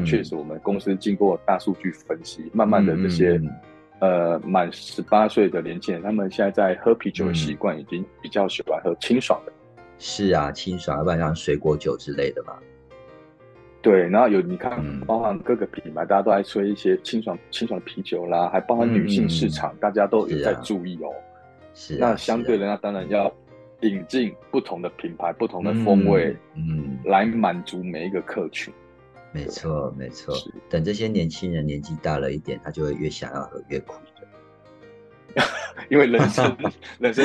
[0.00, 3.40] 场确实，我们公司经过大数据分析，慢慢的这些
[4.00, 9.52] 呃满十八岁的年轻人，他们现在在喝啤酒的习惯已经比较喜欢喝清爽的。
[9.98, 12.54] 是啊，清爽，要不然像水果酒之类的嘛。
[13.82, 21.08] 对，然后有你看，包含各个品牌，大家都爱吹一些清爽清爽的啤酒啦，还包含女性市场，大家都有在注意哦。
[21.72, 23.32] 是，那相对的，那当然要
[23.80, 28.72] 引进不同的品牌、不同的风味，嗯，来满足每一个客群。
[29.32, 30.34] 没错，没错。
[30.68, 35.42] 等这些年轻人年纪大了一点，他就会越想要喝越苦的。
[35.88, 36.56] 因为人生
[36.98, 37.24] 人生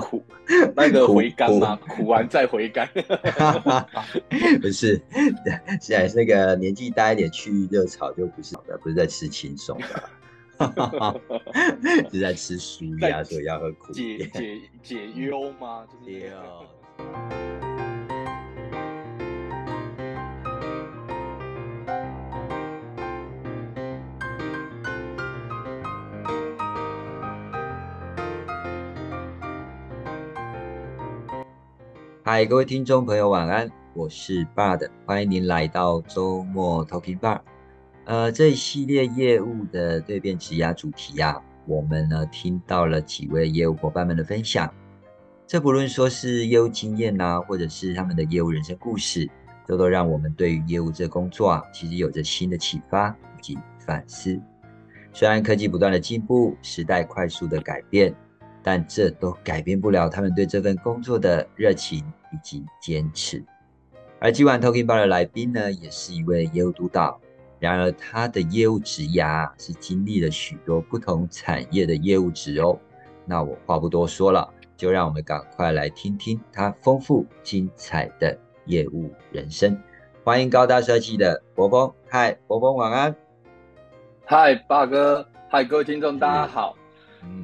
[0.00, 0.22] 苦，
[0.76, 2.86] 那个回甘嘛，苦完再回甘。
[4.60, 5.00] 不是，
[5.80, 9.78] 现在那个年纪大一点去热炒就不是的，不是在吃轻松
[10.58, 11.20] 的，
[12.12, 13.94] 是在吃舒压，所以要喝苦。
[13.94, 15.86] 解解解忧吗？
[16.04, 17.57] 解忧。
[32.30, 37.40] 嗨，各位听众朋友，晚安，我是 Bud，欢迎您来到周末 Talking Bar。
[38.04, 44.70] 呃，这一系列业务的对变质押主题啊，我们呢听到了几位业务伙伴们的分享，
[45.46, 49.26] 这不论说是业务经验呐，或者是他们的业务人生故事，
[49.66, 54.38] 都都让我们对于业务这工作啊，其实有着新的启发以及反思。
[55.14, 58.14] 虽然科技不断的进步，时代快速的改变。
[58.60, 63.44] 但这都改变不了他们对这份工作的热情以及坚持。
[64.20, 67.20] 而今晚 Talking Bar 的来宾呢，也是一位业务督导。
[67.60, 72.78] 然而，他的业务职涯是经历了许多不同产业的业务职哦。
[73.24, 79.76] 那我话不多说了，就让我们赶快来听听他丰富精彩的业务人生。
[80.22, 83.16] 欢迎高大帅气的博峰，嗨，博峰晚安。
[84.24, 86.77] 嗨，霸哥，嗨，各位听众大家好。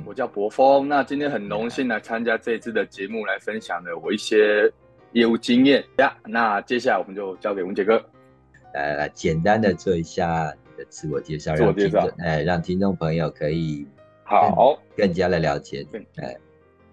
[0.04, 4.70] 我叫博峰，那今天很荣幸来参加这一次的节目，来分享的我一些
[5.12, 5.84] 业务经验。
[5.98, 6.14] 呀。
[6.24, 7.96] 那接下来我们就交给文杰哥，
[8.74, 13.86] 来来来，简单的做一下你的自我介绍，自我介绍，哎，让听众朋友可以
[14.22, 14.78] 好。
[14.96, 15.86] 更加的了解。
[16.16, 16.36] 哎，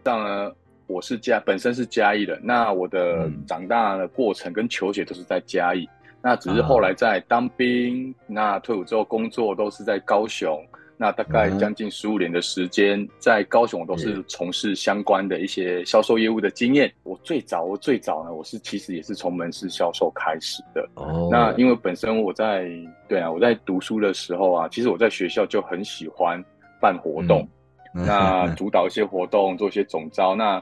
[0.03, 0.51] 这样呢，
[0.87, 5.87] 我是嘉，本身是嘉义的，那我的长大的过程跟求学都是在嘉义，
[6.21, 10.63] 那只是后来在当兵，那退伍之后工作都是在高雄。
[11.01, 16.94] 那大概将近十五年的时间，在高雄都是从事相关的一些销售业务的经验。
[17.01, 20.88] 我最早，我最早呢，我是其实也是从门市销售开始的。
[20.94, 22.69] 哦，那因为本身我在
[23.07, 26.40] 对啊，我在读书的时候啊，其实我在学校就很喜欢
[26.79, 27.50] 办活动，
[27.91, 30.35] 那主导一些活动，做一些总招。
[30.35, 30.61] 那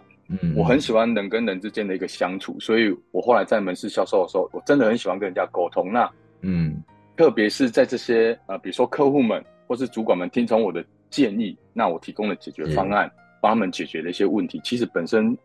[0.55, 5.91] 我很喜欢人跟人之间的一个相处，所以我后来在门市销售的时候，我真的很喜欢跟人家沟通。
[5.91, 6.09] 那
[6.43, 6.81] 嗯，
[7.17, 9.43] 特别是在这些呃，比如说客户们。
[9.69, 13.09] 或是主管们听从我的建议，那我提供了解决方案，
[13.39, 14.59] 帮他们解决了一些问题。
[14.63, 15.37] 其实本身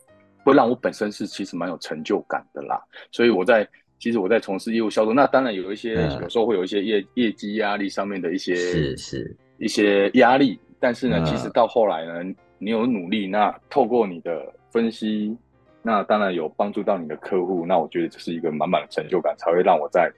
[0.42, 2.82] 会让我本身是其实蛮有成就感的啦。
[3.12, 3.68] 所以我在
[3.98, 5.92] 其实我在从事业务销售，那当然有一些
[6.22, 10.58] 有时候会有一些业业绩压力上面的一些是是一些压力。
[10.80, 15.36] 但是呢，其实到后来呢，你有努力，那透过你的分析，
[15.82, 17.66] 那当然有帮助到你的客户。
[17.66, 20.10] 那我觉得这是一个满满的成就感，才会让我在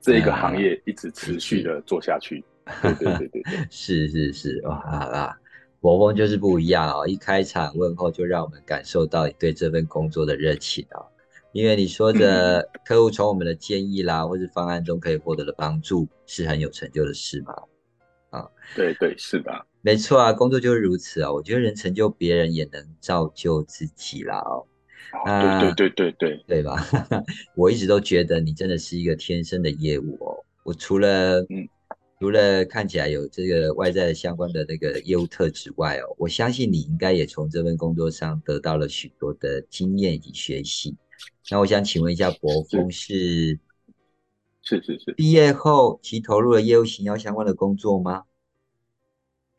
[0.00, 2.42] 这一个行业一直持续的做下去。
[2.82, 5.36] 对对对对对， 是是是，哇啦！
[5.80, 11.06] 国风就是不一样哦，一开场问候就让我们感受到你对这份工作的热情哦。
[11.52, 17.54] 因为你说的客户从我们的建议啦，或是方案中可以获得的帮助，是很有成就的事嘛？
[18.28, 19.50] 啊，对对是的，
[19.80, 21.32] 没错啊，工作就是如此啊。
[21.32, 24.66] 我觉得人成就别人，也能造就自己啦哦。
[25.24, 26.76] 对对对对对，对吧？
[27.56, 30.44] 我一直都觉得你真的是一个天生的业务哦。
[30.62, 31.66] 我除了嗯。
[32.20, 40.94] 除了看起来有这个外在相关的那个业务特质外哦，我相信你应该也从这份工作上得到了许多的经验以及学习。
[41.50, 43.58] 那我想请问一下，博峰是
[44.60, 48.24] 是是是毕业后其投入了业务行销相关的工作吗？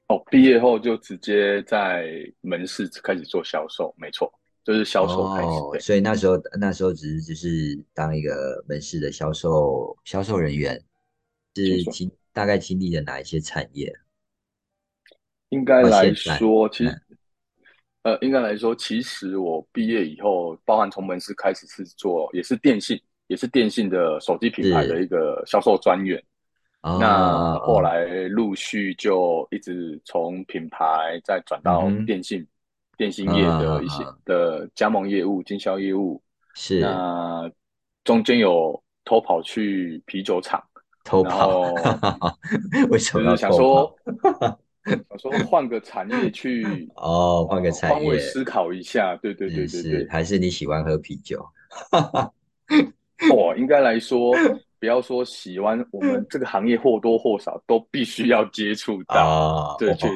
[0.09, 2.05] 哦，毕业后就直接在
[2.41, 4.31] 门市开始做销售，没错，
[4.63, 5.83] 就是销售开始。
[5.83, 10.79] 所以那时候那时候只是只是当一个门市的销售销售人员，
[11.55, 12.11] 是经。
[12.33, 13.93] 大概经历了哪一些产业？
[15.49, 17.01] 应该来说，其实，
[18.03, 22.97] 呃，应该来说，其实我毕业以后，包含从门市开始是做，也是电信，
[23.27, 26.23] 也是电信的手机品牌的一个销售专员。
[26.81, 32.47] 那后来陆续就一直从品牌再转到电信，
[32.97, 36.23] 电信业的一些的加盟业务、经销业务。
[36.55, 36.79] 是。
[36.79, 37.51] 那
[38.03, 40.63] 中间有偷跑去啤酒厂。
[41.03, 41.73] 偷跑，
[42.89, 43.95] 为什么要想说
[44.85, 48.17] 想说换个产业去 哦，换个产业。
[48.19, 51.45] 思考一下，对对对对对，还是你喜欢喝啤酒？
[53.33, 54.33] 哦，应该来说，
[54.79, 60.15] 不要说喜欢，我们这个行业或多或少都必须要接触到，对，确实，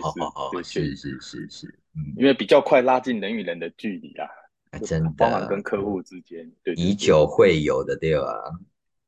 [0.52, 1.80] 对，是是是是，
[2.18, 4.28] 因为比较快拉近人与人的距离啊，
[4.84, 8.26] 真的，包含跟客户之间，对，以酒会友的对吧？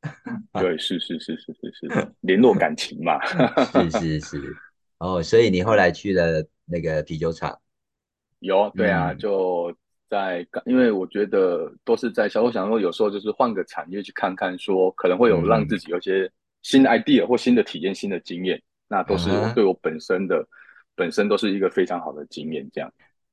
[0.54, 3.20] 对，是是是是是是， 联络感情嘛，
[3.90, 4.56] 是是是，
[5.00, 7.60] 哦，所以你后来去了那个啤酒厂，
[8.40, 9.76] 有，对啊，就。
[10.10, 18.58] 在，因为我觉得都是在小我，想说有时候就是换个产业去看看，说可能会有让自己有些新的 idea 或新的体验、新的经验，
[18.88, 20.48] 那都是对我本身的
[20.96, 22.66] 本身都是一个非常好的经验。
[22.72, 22.90] 这样，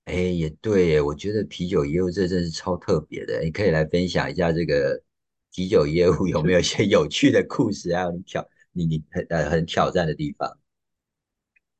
[0.07, 5.01] 哎，也对，耶，我觉得啤酒业务这真是超特别的，你可以来分享一下这个
[5.55, 10.51] 啤酒业务 有没有一些有趣的故事，还有你挑你你很呃很挑战的地方。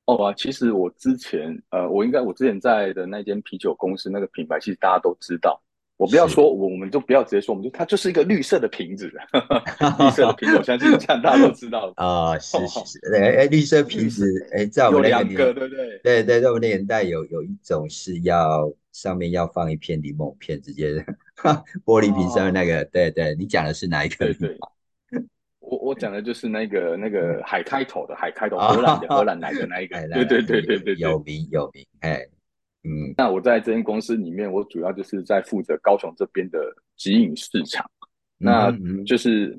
[0.06, 5.61] 哦啊，其实我之前，呃，我应该我之前在的那间啤酒公司那个品牌，其实大家都知道。
[5.97, 9.06] 我不要说，我们就不要直接说，我们就它就是一个绿色的瓶子，
[9.99, 12.37] 绿色的瓶子，我相信这样大家都知道啊。
[12.41, 20.94] 是是是，哎，绿色瓶子，哎，在我们那个年，对对对，对对，在我们那年代有有一种是要上面要放一片柠檬片，直接
[21.85, 24.27] 玻璃瓶上面那个，对对，你讲的是哪一个？
[24.27, 24.59] 对对。
[25.67, 32.21] 我我讲的就是那个那个海开头的海开头荷兰的 荷兰来的那一个， 对对对对对，有名有名，哎，
[32.83, 36.59] 嗯，那我在这间公司里面，我主要就是在负责高雄这边的
[36.99, 37.91] 直营市场，
[38.37, 38.71] 那
[39.07, 39.59] 就是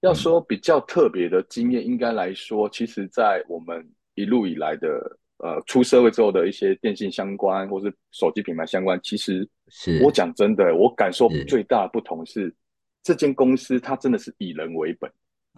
[0.00, 3.82] 要说比较特别的经验，应该来说，其实，在我们
[4.14, 10.02] 一路以来的呃出社会之后的一些电信相关或是手机品牌相关，其实是。
[10.02, 12.54] 我讲真的，我感受最大的不同是，
[13.02, 15.10] 这间公司它真的是以人为本。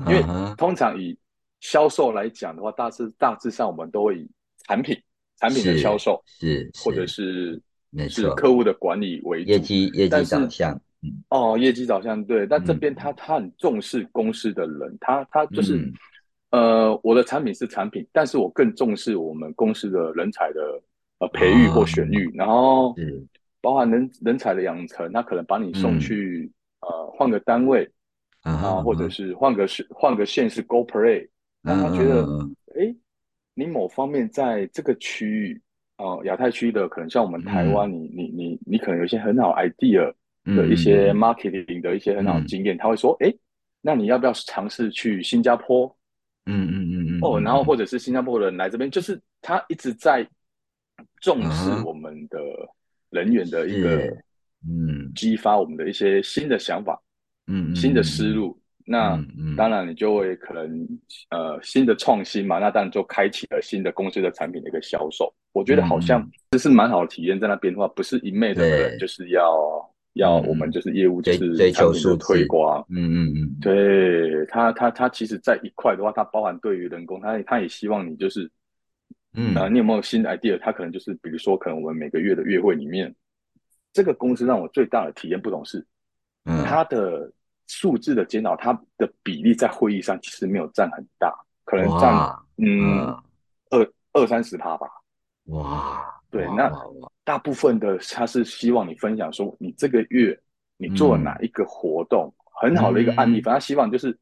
[0.07, 0.23] 因为
[0.57, 1.19] 通常以
[1.61, 4.31] 销售来讲的话，大致大致上我们都会以
[4.67, 4.97] 产品
[5.39, 7.61] 产品的销售是，或者是。
[8.07, 10.79] 是客户的管理为主，业绩业绩导向，
[11.31, 12.47] 哦，业绩导向对。
[12.47, 15.91] 但这边他他很重视公司的人，他他就是
[16.51, 20.61] 呃，我的产品是产品，但是我更重视我们公司的人才的
[21.19, 22.95] 呃培育或选育，然后
[23.61, 26.51] 包含人人才的养成，他可能把你送去
[26.81, 27.89] 呃换个单位。
[28.43, 31.29] 啊，或者是换个是换个县市 Go Play，
[31.61, 32.23] 让他觉得，
[32.77, 32.95] 哎，
[33.53, 35.61] 你某方面在这个区域，
[35.97, 40.15] 哦，亚太区的可能像我们台湾，你你你你可能有一些很好 idea
[40.45, 43.35] 的一些 marketing 的一些很好经验，他会说，哎，
[43.81, 45.95] 那你要不要尝试去新加坡？
[46.49, 50.27] 嗯嗯嗯嗯，哦，然后或者是新加坡人来这边，就是他一直在
[51.21, 52.41] 重视我们的
[53.11, 54.07] 人员的一个，
[54.67, 57.01] 嗯，激发我们的一些新的想法。
[57.51, 59.19] 嗯，新的思路，那
[59.57, 60.87] 当然你就会可能
[61.31, 65.33] 呃新的创新嘛，那当然就开启了新的公司的产品的一个销售。
[65.53, 69.57] 我觉得好像这是蛮好的体验，在那边的话，不是一昧的就是要
[70.15, 78.51] 要我们就是业务就是产品的推广，嗯嗯嗯，对他他他其实在一块的话，它包含对于人工，他他也希望你就是
[79.35, 80.59] 嗯啊，你有没有新的 idea？
[80.59, 83.15] 他可能就是比如说，可能我们每个月的月会里面，
[83.93, 85.87] 这个公司让我最大的体验不同是，
[86.45, 87.33] 嗯，他的。
[87.71, 91.31] 数字的检讨，它的比例在会议上其实没有占很大，
[91.67, 92.15] 可能占
[92.57, 93.15] 嗯
[93.69, 94.87] 二二三十趴吧。
[95.49, 96.71] 哇，对，那
[97.25, 100.39] 大部分的他是希望你分享说你这个月
[100.77, 103.41] 你做了哪一个活动，很好的一个案例。
[103.41, 104.17] 反正希望就是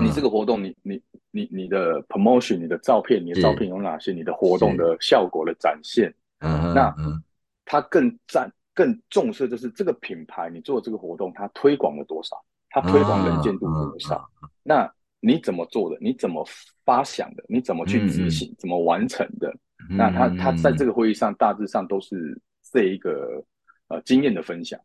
[0.00, 4.12] 你这个活动，你你你你的 promotion，你的照片，你的照片有哪些？
[4.12, 6.94] 你的活动的效果的展现，那
[7.64, 8.52] 他更赞。
[8.74, 12.42] 更重视就是这个品牌，你做这个活动，它推广了多少？
[12.70, 14.26] 它推广能见度多少？
[14.62, 14.90] 那
[15.22, 15.96] 你怎么做的？
[16.00, 16.46] 你怎么
[16.84, 17.44] 发想的？
[17.48, 18.54] 你怎么去执行？
[18.58, 19.50] 怎么完成的？
[19.88, 22.38] 那他他在这个会议上大致上都是
[22.70, 23.42] 这一个
[23.88, 24.78] 呃经验的分享。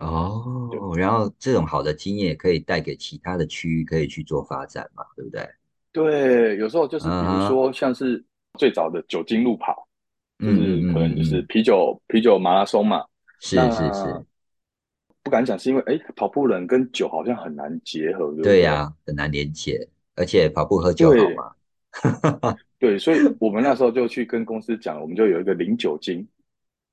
[0.00, 5.48] 哦，然后这种好的经验也可以带给其他的区域，可以去做发展嘛，对不对？
[5.92, 8.24] 对，有时候就是比如说像是
[8.58, 9.86] 最早的酒精路跑。
[10.42, 13.04] 就是可能就是啤酒啤酒马拉松嘛，
[13.40, 14.24] 是是是，
[15.22, 22.56] 不敢讲是因为哎跑步人跟酒好像很难结合，对呀，很难连接，而且跑步喝酒好吗？
[22.78, 26.26] 对，所以我们那时候就去跟公司讲，我们就有一个零酒精，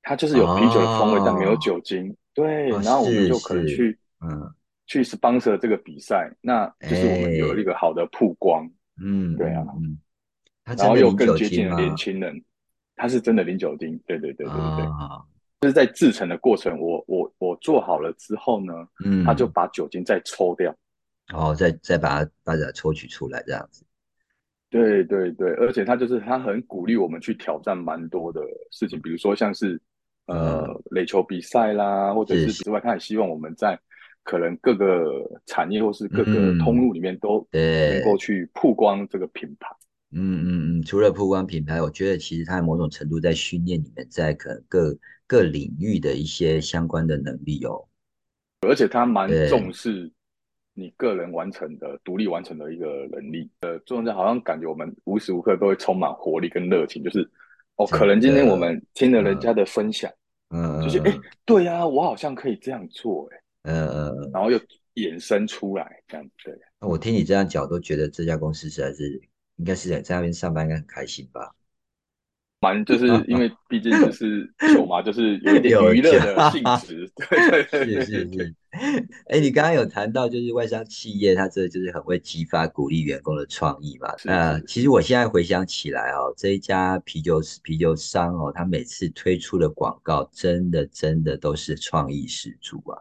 [0.02, 2.14] 它就是有啤酒的风味，但没有酒精。
[2.34, 4.54] 对，然后我们就可能去嗯。
[4.90, 8.66] 去 sponsor 这个比赛，那就是我们有一个好的曝光，
[8.98, 9.98] 嗯，对啊，嗯，
[10.64, 12.42] 然后又更接近了年轻人。
[12.96, 14.86] 它是真的零酒精，对对对对对对，
[15.60, 18.72] 就是在制成的过程，我我我做好了之后呢，
[19.04, 20.72] 嗯，他就把酒精再抽掉，
[21.26, 23.84] 然后再再把它把它抽取出来这样子。
[24.70, 29.80] 对对对，而且他就是他很鼓励我们去挑战蛮多的事情，比如说像是
[30.26, 33.76] 呃垒球比赛啦，或者是之外，他也希望我们在
[34.22, 39.68] 可能各个产业或是各个通路里面都能够去曝光这个品牌。
[39.70, 44.96] 嗯嗯嗯嗯，除了曝光品牌，我觉得其实它某种程度在训练你们在可能各
[45.26, 47.86] 各领域的一些相关的能力哦。
[48.66, 50.10] 而且他蛮重视。
[50.74, 57.28] 你个人完成的、独立完成的一个能力，呃，做这好像感觉我们无时无刻都会充满活力跟热情，就是
[57.74, 60.08] 哦，可能今天我们听了人家的分享，
[60.50, 61.12] 嗯，就是哎，
[61.44, 64.60] 对呀，我好像可以这样做，哎，嗯嗯，然后又
[64.94, 66.88] 衍生出来这样子，对。
[66.88, 69.20] 我听你这样讲，都觉得这家公司实在是
[69.58, 71.54] 应该是在在那边上班应该很开心吧。
[72.60, 78.54] 蛮就是 因为毕竟就是酒嘛，就是有一点娱乐的性质， 对对对，是是是。
[79.28, 84.12] 哎，你刚刚有谈到就是外商企业，它这就是很会激发鼓励员工的创意嘛。
[84.24, 92.98] 那其实我现在回想起来哦，这一家啤酒啤酒商哦，他每次推出的广告，真的真的都是创意十足啊，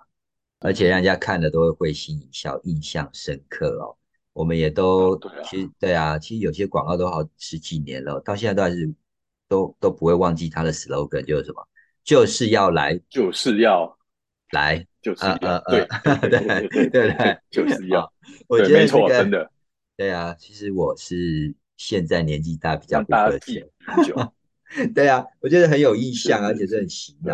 [0.59, 3.97] 而且让人家看了都会会心一笑，印象深刻哦。
[4.37, 8.93] 我们也都其实对啊，其实有些广告都好十几年了，到现在都还是。
[9.49, 11.65] 都都不会忘记它的 slogan 就是什么，
[12.03, 13.97] 就是要来，就是要
[14.51, 15.87] 来，就是要，对
[16.29, 18.11] 对对对，就是要，
[18.49, 19.49] 我觉得没错，真的，
[19.95, 23.63] 对啊，其实我是现在年纪大，比较不客气，
[24.93, 27.33] 对啊，我觉得很有意象，而且是很洗脑，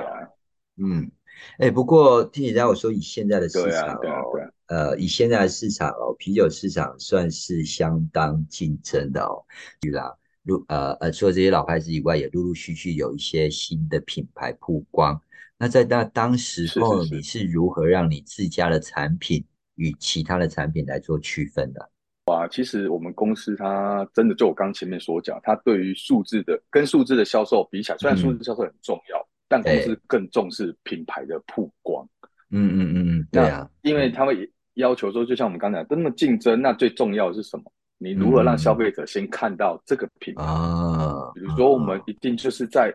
[0.77, 1.09] 嗯，
[1.57, 9.43] 哎，不过听你这样说，以现在的市场哦，呃，以现在的市场哦，啤酒市场算是相当竞争的哦，
[9.81, 10.15] 对啦。
[10.43, 15.21] 陆呃呃，除了这些老牌子以外，也陆陆续续有一些新的品牌曝光。
[15.57, 21.89] 那在那当时候，你是如何让你自家的产品与其他的产品来做区分的？
[22.25, 32.05] 哇，其实我们公司它真的就我刚前面所讲，它对于数字的跟数字的销售比起来，虽然数字销售很重要，但公司更重视品牌的曝光。
[32.53, 37.63] 嗯嗯嗯嗯，对啊，因为他会要求说，就像我们刚才那么竞争，那最重要的是什么？
[37.97, 40.43] 你如何让消费者先看到这个品牌？
[40.43, 42.93] 啊，比如说我们一定就是在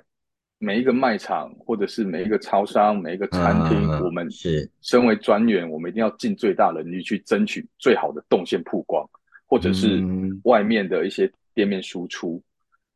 [0.58, 9.08] 每一个卖场，或者是每一个超商、每一个餐厅，我们是身为专员，我们一定要尽最大能力去争取最好的动线曝光，
[9.46, 10.02] 或者是
[10.44, 12.42] 外面的一些店面输出。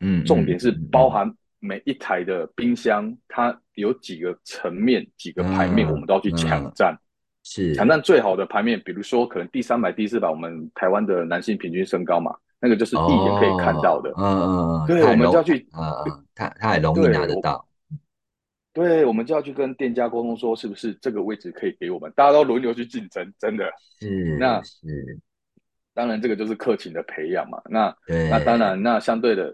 [0.01, 1.33] 嗯，重点是包含
[1.65, 6.93] 每一台的冰箱，它有几个层面、几个牌面，我们都要去抢占。
[7.45, 14.11] 是抢占最好的牌面，比如说可能第三排、第四排，我们台湾的男性平均身高嘛，那个就是一眼可以看到的。
[14.17, 17.65] 嗯嗯嗯，对，我们就要去，嗯嗯，他容易拿得到。
[18.73, 22.13] 对，我们就要去跟店家沟通说，是不是这个位置可以给我们？
[22.17, 23.65] 大家都轮流去竞争，真的。
[24.01, 24.81] 是，那是
[25.95, 27.61] 当然，这个就是客情的培养嘛。
[27.69, 27.95] 那
[28.31, 29.53] 那当然，那相对的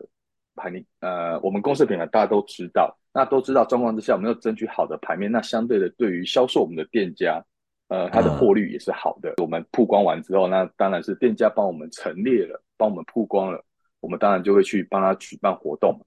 [0.59, 5.33] 牌面，呃，我们公司品牌大家都知道，那都知道状况之下，我们要争取好的牌面。
[5.33, 7.43] 那相对的，对于销售我们的店家。
[7.91, 9.33] 呃，它的获率也是好的。
[9.39, 13.65] 我们曝光完之后，那当然是店家帮我们陈列了，帮我们曝光了，
[14.01, 15.99] 我们当然就会去帮他举办活动。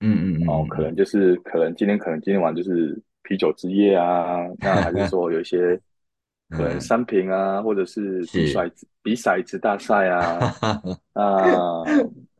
[0.00, 5.80] 嗯嗯哦，可能就是可能今天可能今天晚就是啤酒之夜啊，那还是说有一些
[6.52, 10.54] 可能三瓶啊，或者是比骰子比骰子大赛啊，
[11.14, 11.82] 啊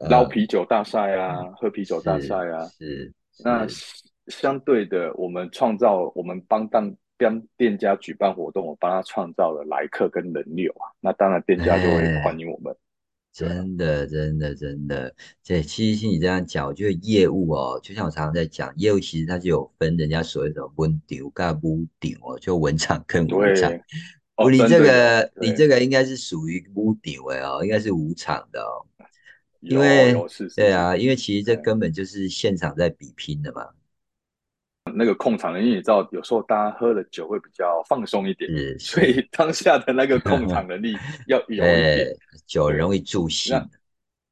[0.09, 2.66] 捞啤酒大赛啊，喝啤酒大赛啊。
[2.78, 3.12] 是。
[3.44, 3.66] 那
[4.26, 6.94] 相对的，我们创造我们帮当。
[7.18, 12.75] 帮店家举办活动，我帮他创造了来客跟人流啊，那当然店家就会欢迎我们。
[13.32, 15.14] 真的，真的，真的。
[15.47, 23.73] 对，其实听你这样讲，我觉得业务哦，就像我常常在讲，业务其实它就有分人家所谓的温丢跟无丢哦，就文场跟武场。
[24.35, 28.85] 哦，你这个，你这个应该是属于无丢哎哦，应该是武场的哦。
[29.62, 30.12] 因为
[30.54, 33.66] 对啊，因为其实这根本就是现场在比拼的嘛。
[34.95, 40.97] 那个控场的，因为，你知道，有时候大家喝了酒会比较放松一点，所以 当下的那个控场能力
[41.28, 42.16] 要有一点，
[42.47, 43.57] 酒容易助兴。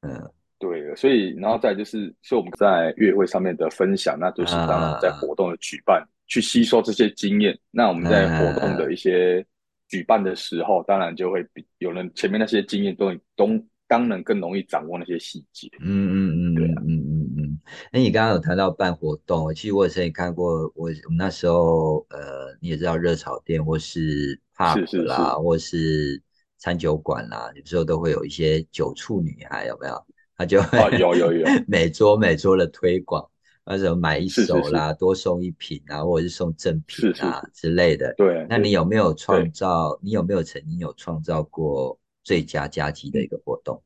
[0.01, 7.57] 嗯，对，所以然后再就是，所以我们在月会上面的分享，那就是当然在活动的举办，去吸收这些经验。
[7.71, 9.47] 那我们在活动的一些
[9.89, 13.47] 举办的时候，当然就会比有人前面那些经验都都
[13.91, 15.69] 当然更容易掌握那些细节。
[15.81, 17.59] 嗯嗯嗯，对啊，嗯嗯嗯。
[17.93, 26.23] 那你刚刚有谈到办活动，其实我以前也看过，我我们那时候呃，你也知道热炒店或是 pub 啦，或是
[26.57, 30.07] 餐酒馆啦，有时候都会有一些酒醋女孩，有没有？
[30.37, 30.59] 他就
[30.97, 33.29] 有有有 每桌每桌的推广，
[33.67, 38.15] 那时候买一手啦，多送一瓶啊，或者是送赠品啊之类的。
[38.17, 39.99] 对，那你有没有创造？
[40.01, 41.99] 你有没有曾经有创造过？
[42.23, 43.83] 最佳佳绩的一个活动？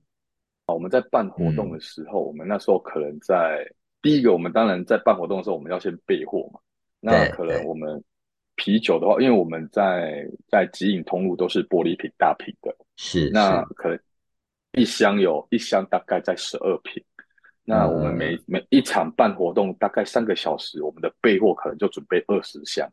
[0.66, 6.60] 我们在办活动的时候，我们那时候可能在第一个，我们当然在办活动的时候，我们要先备货嘛。
[7.00, 8.02] 那可能我们
[8.54, 13.98] 啤酒的话，因为我们在在集影通路都是玻璃瓶大瓶的，是那可能
[14.72, 17.04] 一箱有一箱大概在十二瓶。
[17.62, 22.90] 那我们每每一场办活动大概三个小时，我们的备货可能就准备二十箱。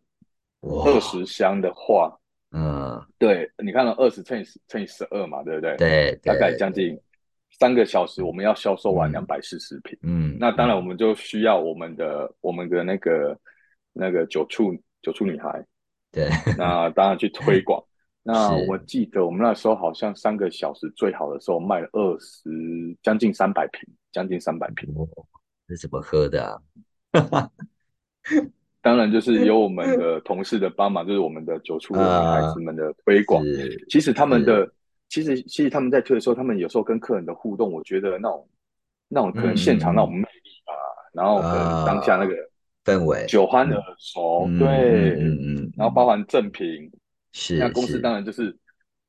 [0.61, 2.17] 二十箱的话，
[2.51, 5.75] 嗯，对，你看了二十乘以乘以十二嘛，对不对？
[5.77, 6.99] 对，大概将近
[7.59, 9.97] 三个小时，我们要销售完两百四十瓶。
[10.03, 13.39] 嗯，那当然我们就需要我们的我们的那个
[13.93, 15.65] 那个九处九处女孩，
[16.11, 17.81] 对，那当然去推广。
[18.23, 22.49] 那我记得我们那时候好像三个小时最好的时候卖了二十
[23.01, 23.81] 将近三百瓶，
[24.11, 24.93] 将近三百瓶。
[24.95, 25.07] 哦
[25.67, 26.61] 这怎么喝的啊？
[28.81, 33.43] 当然就是有我们的同事的帮忙，就是我们的酒处的孩子们的推广。
[33.89, 34.67] 其实他们的，
[35.07, 38.47] 其实其实他们在推的时候，他们有时候跟客人的互动，我觉得那种
[39.07, 40.73] 那种可能现场那种魅力啊，
[41.13, 42.33] 然后可能当下那个
[42.83, 44.67] 氛围，酒酣耳熟，对，
[45.19, 46.89] 嗯嗯，然后包含赠品，
[47.33, 48.57] 是那公司当然就是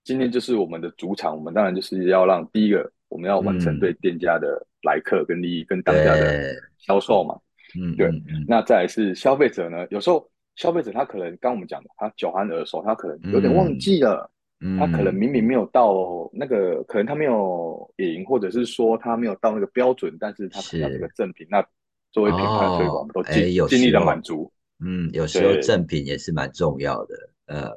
[0.05, 7.39] 今天就是我们的主场，我们当然就是要让第一个我们要完成对店家的来客跟利益跟当家的销售嘛。
[7.81, 8.11] 嗯，对，
[8.47, 9.87] 那再来是消费者呢？
[9.91, 14.31] 有时候消费者他可能刚我们讲的，他酒酣耳熟，他可能有点忘记了，
[14.79, 21.47] 他可能明明没有到那个，可能他没有赢，或者是说他没有到那个标准，但是他看到这个赠品。
[21.51, 21.65] 那
[22.11, 24.53] 作为品牌推广，我们都尽尽力的满足。
[24.85, 27.15] 嗯，有时候赠品也是蛮重要的。
[27.47, 27.71] 呃，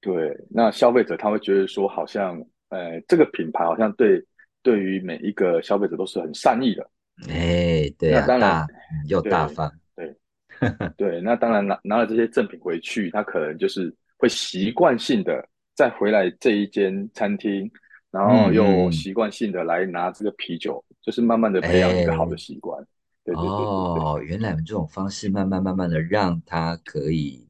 [0.00, 4.22] 对，那消费者他会觉得说，好像呃，这个品牌好像对
[4.62, 6.86] 对于每一个消费者都是很善意的。
[7.28, 8.66] 哎，对啊，大
[9.06, 10.16] 又大方，对
[10.96, 17.70] 对，那当然拿拿了这些赠品回去，他可能就是会习惯性的再回来这一间餐厅，
[18.10, 22.84] 然后又习惯性的来拿这个啤酒，就是慢慢的培养一个好的习惯。
[23.24, 27.46] 对对对哦，原来这种方式慢慢慢慢的让他可以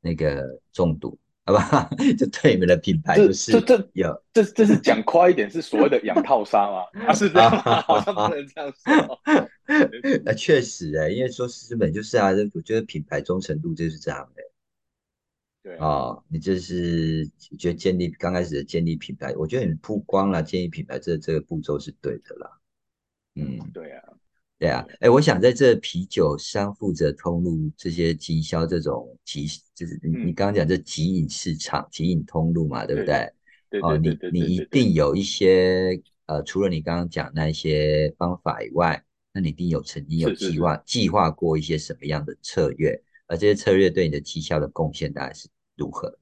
[0.00, 1.18] 那个中毒。
[1.48, 6.84] 好吧， 就对你们的品牌就是这这有这这是讲快一点，是所谓的养套杀吗？
[7.08, 7.80] 啊，是这样吗？
[7.88, 9.18] 好像不能这样说。
[10.24, 14.42] 那确实哎，因为说日本就是啊，我觉得品牌忠诚度就是这样的。
[15.62, 17.26] 对啊，你这是
[17.58, 22.58] 觉得建立刚开始的建立品牌，我觉得你曝光了建立品牌这这个步骤是对的啦。
[23.36, 24.02] 嗯，对啊。
[24.58, 33.32] 对啊，哎，我想在这啤酒商负责通路这些经销这种集，就是你你刚刚讲这集饮市场、集饮通路嘛，对不对？
[33.82, 39.00] 哦，你你一定有一些呃，除了你刚刚讲那些方法以外，
[39.32, 43.00] 那你一定有曾经有计划计划过一些什么样的策略？
[43.28, 46.18] 而这些策略对你的绩效的贡献大概是如何？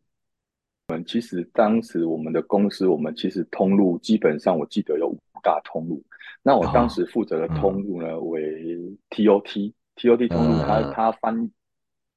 [0.88, 6.04] 我们其实当时我们的公司，我们其实通路基本上我记得有五大通路。
[6.42, 8.76] 那我当时负责的通路呢为
[9.10, 11.50] TOT，TOT 通路，它它翻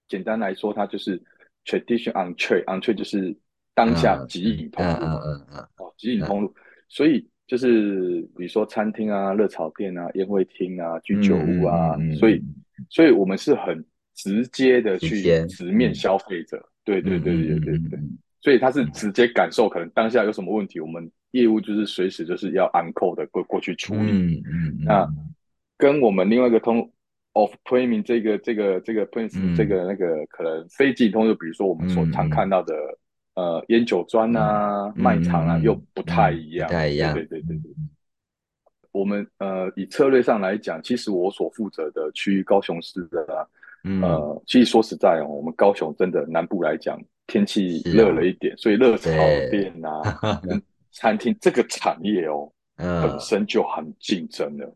[0.07, 1.19] 简单来说，它就是
[1.65, 3.35] tradition on trade，on trade 就是
[3.73, 6.53] 当下即饮通路，嗯嗯嗯，哦，即饮通路，
[6.89, 12.39] 所以就是比如说餐厅啊、热炒店啊、宴会厅啊、居酒屋啊，所以
[12.89, 17.99] 所以我们是很直接的去直面消费者，对对对对对对，
[18.41, 21.11] 所以他是直接感受可能当下有什么问题，我们。
[21.31, 25.07] 业务就是随时就是要按扣的过过去处理，嗯嗯，那
[25.77, 26.91] 跟我们另外一个通
[27.33, 32.73] of premium 这个这个这个 prince 这个那个可能非进通，就比如说我们所常看到的
[33.35, 37.71] 呃烟酒专啊卖场啊又不太一样，不太一样，对对对对。
[38.91, 43.47] 我们呃以策略上来讲，其实我所负责的区域高雄市的，
[44.01, 49.11] 呃，其实说实在哦，我们高雄真的南部来讲天气热了一点，所以热炒
[49.51, 50.41] 店啊。
[50.99, 54.69] 餐厅这个产业哦，本身就很竞争的。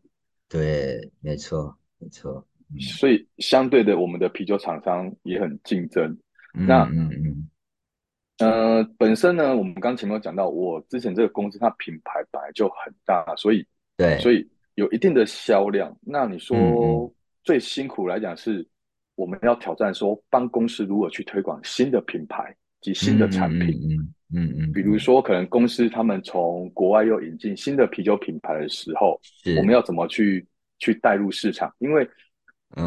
[0.48, 2.42] 对，没错，没错。
[2.80, 6.16] 所以相对的，我们的啤酒厂商也很竞争。
[6.54, 7.48] 那嗯嗯，
[8.38, 13.66] 呃，本身呢，我们刚前面有讲到，我之前这个公司它品牌本来就很大，所以
[13.98, 15.94] 对，所以有一定的销量。
[16.00, 18.66] 那你说最辛苦来讲，是
[19.14, 23.68] 我们要挑战说，帮公司如何去推广新的品牌及新的产品。
[23.68, 24.14] 嗯嗯，
[24.72, 29.20] 比如说，可能公司他们从国外又引进新的啤酒品牌的时候，
[29.56, 30.44] 我们要怎么去
[30.78, 31.72] 去带入市场？
[31.78, 32.08] 因为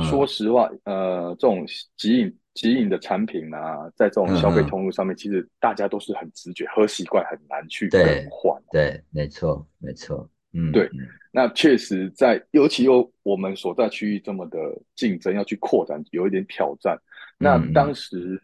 [0.09, 8.61] 说实话，呃，这种即饮即饮的产品啊，在这种消费通路上面，其实大家都是很直觉，喝习惯很难去更换。
[8.71, 10.29] 对，没错，没错。
[10.51, 10.89] 嗯，对。
[11.31, 14.57] 那确实，在尤其又我们所在区域这么的
[14.95, 16.97] 竞争，要去扩展，有一点挑战。
[17.37, 18.41] 那当时。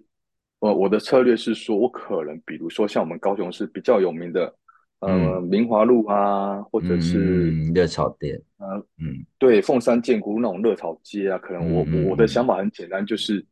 [0.63, 4.55] 呃，我的策略是说，我可能比如说像我们高雄市比较有名的，
[4.99, 13.45] 呃明华路啊，或者是热炒店，呃嗯，对，凤山建国那种热炒街啊，可能我我的想法很简单，就是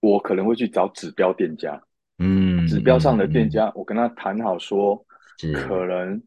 [0.00, 1.80] 我可能会去找指标店家，
[2.18, 4.96] 嗯，指标上的店家，我跟他谈好说，
[5.54, 6.20] 可能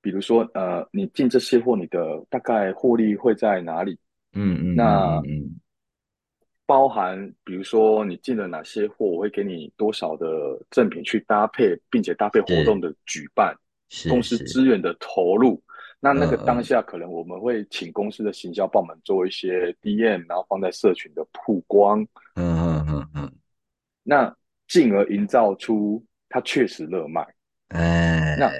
[0.00, 3.98] 比如说呃，你进这些货，你的大概获利会在哪里？
[4.32, 5.20] 嗯嗯，那
[6.68, 10.26] 包含比如说你进了哪些货，我会给你多少的
[10.70, 13.56] 赠品去搭配，并且搭配活动的举办，
[14.10, 15.62] 公司资源的投入。
[15.98, 22.02] 那那个当下可能我们会请公司的行销部门做一些 DM，然后放在社群的曝光。
[22.34, 23.32] 嗯嗯嗯嗯。
[24.02, 27.26] 那进而营造出它确实热卖。
[27.68, 28.36] 哎。
[28.38, 28.52] 那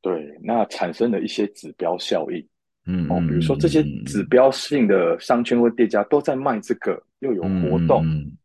[0.00, 2.48] 对，那产生了一些指标效应。
[2.90, 8.02] 嗯哦，比如说这些指标性的商圈或店家都在卖这个，又有活动，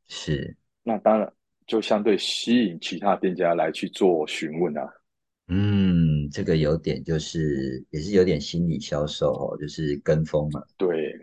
[0.10, 0.54] 是，
[0.84, 1.32] 那当然
[1.66, 4.82] 就相对吸引其他店家来去做询问啊。
[5.48, 10.62] 嗯，这个有点就是也是有点心理销售哦，就是跟风嘛。
[10.78, 11.18] 对，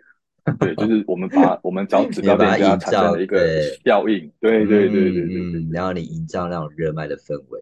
[0.59, 4.33] 对，就是我们把我们找 指标店家产生的一个效应。
[4.41, 7.61] 对对对对对，然后你营造那种热卖的氛围。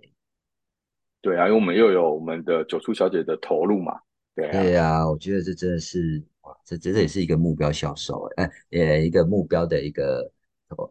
[1.21, 3.99] 对啊，因为我们又有我们的九处小姐的投入嘛。
[4.39, 10.31] 对呀，我觉得这真的是哇，这这这也是一个目标销售哎，也一个目标的一个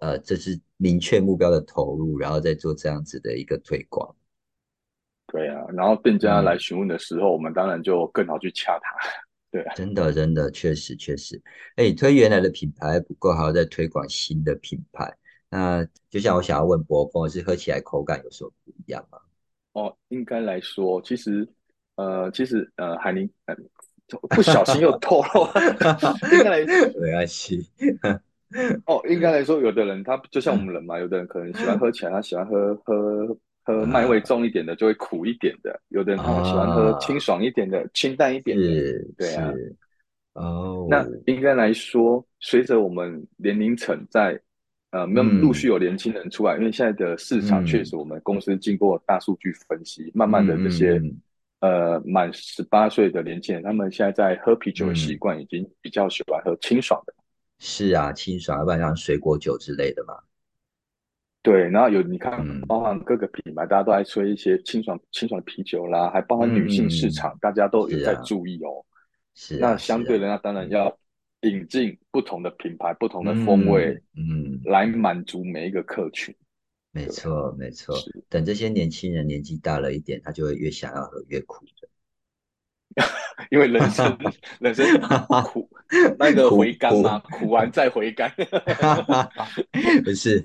[0.02, 4.14] 呃，这是明确目标的投入，然后再做这样子的一个推广。
[5.28, 8.98] 对啊，然后店家来询问的时候，我们当然就更好去洽他。
[9.50, 11.42] 对，真的真的确实确实，
[11.78, 15.10] 哎，推原来的品牌不够，还要再推广新的品牌。
[15.50, 19.18] 那就像我想要问博峰，是喝起来口感有什么不一样吗？
[19.72, 21.48] 哦，应该来说，其实。
[21.98, 23.30] 呃，其实呃，海宁
[24.30, 25.46] 不小心又 透露，
[26.32, 26.66] 应该来
[27.02, 27.68] 没关系。
[28.86, 38.64] 哦，应该来说，有的人他就像我们人嘛，有的人可能喜欢喝起来，他喜欢喝喝喝麦味重一点的，就会苦一点的；有的人他们喜欢喝清爽一点的，清淡一点的。
[39.18, 39.52] 对啊。
[40.36, 40.88] 哦。
[40.90, 44.40] 那应该来说，随着我们年龄层在
[44.92, 51.02] 呃，没有陆续有年轻人出来，因为现在的市场确实，我们公司经过大数据分析，慢慢的这些。
[51.60, 57.14] 呃，满十八岁的年轻人，他们现在在喝啤酒的习惯已经比较喜欢喝清爽的。
[57.60, 60.14] 是啊，清爽，要不然像水果酒之类的嘛。
[61.42, 68.86] 对，然后有你看，包含各个品牌，大家都爱吹一些清爽、清爽的啤酒啦，还包含女性市场，大家都有在注意哦。
[69.34, 69.58] 是。
[69.58, 70.96] 那相对的，那当然要
[71.42, 76.36] 引进不同的品牌、不同的风味，嗯，来满足每一个客群。
[76.98, 77.96] 没错，没错。
[78.30, 81.64] 等这些年轻人年纪大了一点，他就会越想要喝越苦
[82.96, 83.04] 的，
[83.52, 84.18] 因为人生
[84.60, 85.00] 人生
[85.52, 85.70] 苦，
[86.18, 88.34] 那个回甘嘛， 苦完再回甘。
[90.04, 90.44] 不是，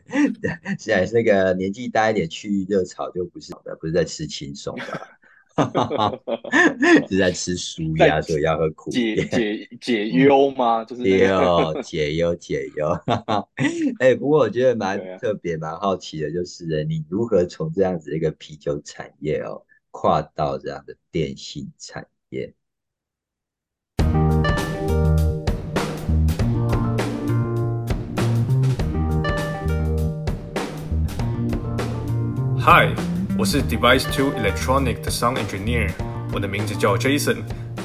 [0.78, 5.08] 现在那个年纪大一点去热炒就不是的，不是在吃轻松的。
[5.54, 6.18] 哈哈哈
[7.08, 10.84] 是在吃舒压，所以要喝苦解 解解忧吗？
[10.84, 12.88] 就是解忧， 解忧，解忧。
[14.00, 22.54] 哎，不过我觉得蛮特别、蛮好奇的，就是你如何从这样子一个啤酒产业哦，跨到这样的电信产业
[32.64, 33.11] ？Hi。
[33.38, 35.90] 我是 Device Two Electronic 的 Sound Engineer，
[36.34, 37.42] 我的名字叫 Jason。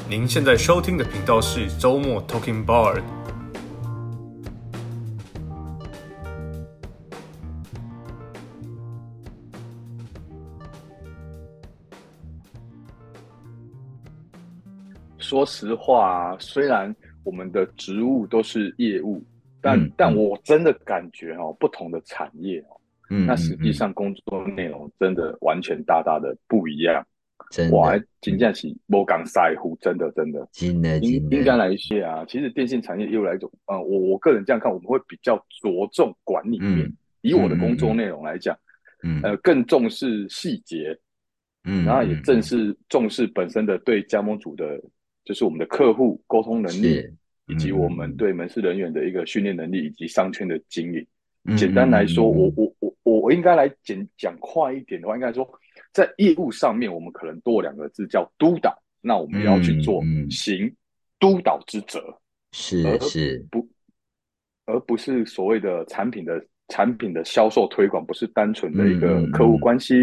[0.08, 3.02] 您现在收听的频道是周末 Talking Bar。
[15.18, 19.22] 说实话，虽然我们的职务都是业务，
[19.60, 22.77] 但但我真的感觉哦，不同的产业哦。
[23.10, 27.06] 嗯，那实际上工作内容真的完全大大的不一样。
[27.50, 30.46] 真的，金价是莫港在乎，真的真的。
[30.52, 32.22] 真的，应应该来一些啊。
[32.28, 36.92] 其实电信产业又来一种，呃，我我个人这样看，我们会比较着重管理面。
[37.22, 38.54] 以我的工作内容来讲，
[39.02, 40.94] 嗯，呃，更重视细节，
[41.64, 44.78] 嗯，然后也正是重视本身的对加盟组的，
[45.24, 47.02] 就是我们的客户沟通能力，
[47.46, 51.06] 以及我们对门市人员的一个训练能力，以及商圈的经营。
[51.56, 55.48] 简单来说，我我我我我应该来简讲快一点的话，应该说
[55.92, 58.76] 在业务上面，我们可能多两个字叫督导。
[59.00, 60.74] 那我们要去做行
[61.20, 62.02] 督导之责，
[62.50, 63.64] 是是不，
[64.66, 69.94] 而不是所谓的产品的产品的销售推广，不是单纯的一个客户关系，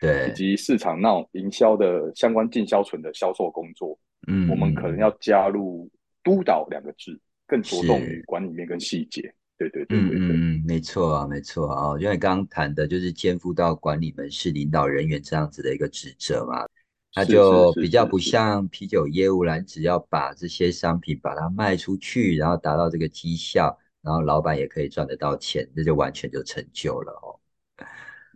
[0.00, 3.96] 对，以及市场那种营销的相关进销存的销售工作。
[4.26, 5.88] 嗯，我们可能要加入
[6.24, 9.32] 督导两个字，更着重于管理面跟细节。
[9.60, 16.66] 对对对对对，嗯嗯，没错啊，没错啊，因为刚刚谈的就是肩负到管理门市领导人员这样子的一个职责嘛，
[17.14, 27.36] 那就比较不像啤酒业务啦，只要把这些商品把它卖出去，然后达到这个绩效，然后老板也可以赚得到钱，这就完全就成就了哦。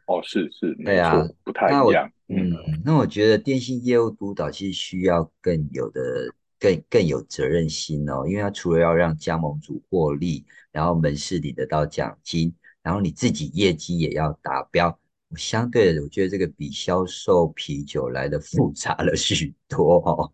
[0.06, 2.10] 哦，是是，对啊，不太一样。
[2.28, 2.52] 嗯，
[2.84, 6.30] 那我觉得电信业务督导其实需要更有的、
[6.64, 14.98] 更更有责任心哦，因为他除了要让加盟主获利，然后门市领得到奖金，然后你自己业绩也要达标。
[15.36, 20.32] 相对的，我觉得这个比销售啤酒来的复杂了许多哦。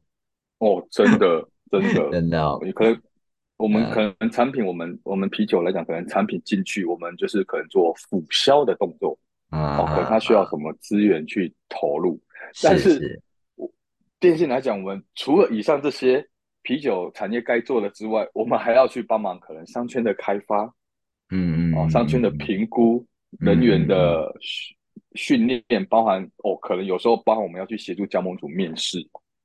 [0.58, 3.02] 哦，真的，真的， 真的，可能
[3.56, 9.18] 我们可能产品，我们我们啤酒来讲，可能产品进去，我们就是可能做辅销的动作。
[9.48, 12.20] 啊，可能他需要什么资源去投入，
[12.62, 13.20] 但是
[14.20, 16.24] 电信来讲，我们除了以上这些
[16.62, 20.64] 啤酒产业该做的之外，我们还要去帮忙可能商圈的开发，
[21.30, 23.04] 嗯嗯，哦，商圈的评估，
[23.38, 24.76] 人员的训
[25.14, 28.98] 训练，包含哦，可能有时候包含我们要去协助加盟组面试，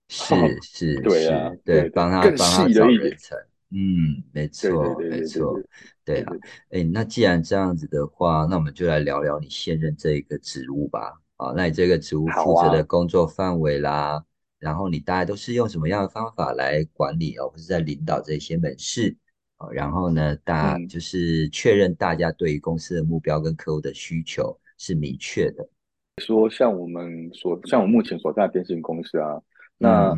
[0.10, 3.38] 是是，对啊，对，帮他更细的一点层。
[3.72, 5.58] 嗯，没错，没错，
[6.04, 6.34] 对啊，
[6.70, 11.14] 哎，那既然这样子的话，那我们就来聊聊你现任这个职务吧。
[11.38, 14.24] 啊，那你这个职务负责的工作范围啦，
[14.66, 19.16] 然后你大概都是用什么样的方法来管理哦，或是在领导这些门市？
[19.60, 25.70] 哦，然后呢，大就是确认大家对于公司的目标跟客户的需求是明确的。
[26.18, 29.40] 说像我们所像我目前所在的电信公司啊，
[29.78, 30.18] 那。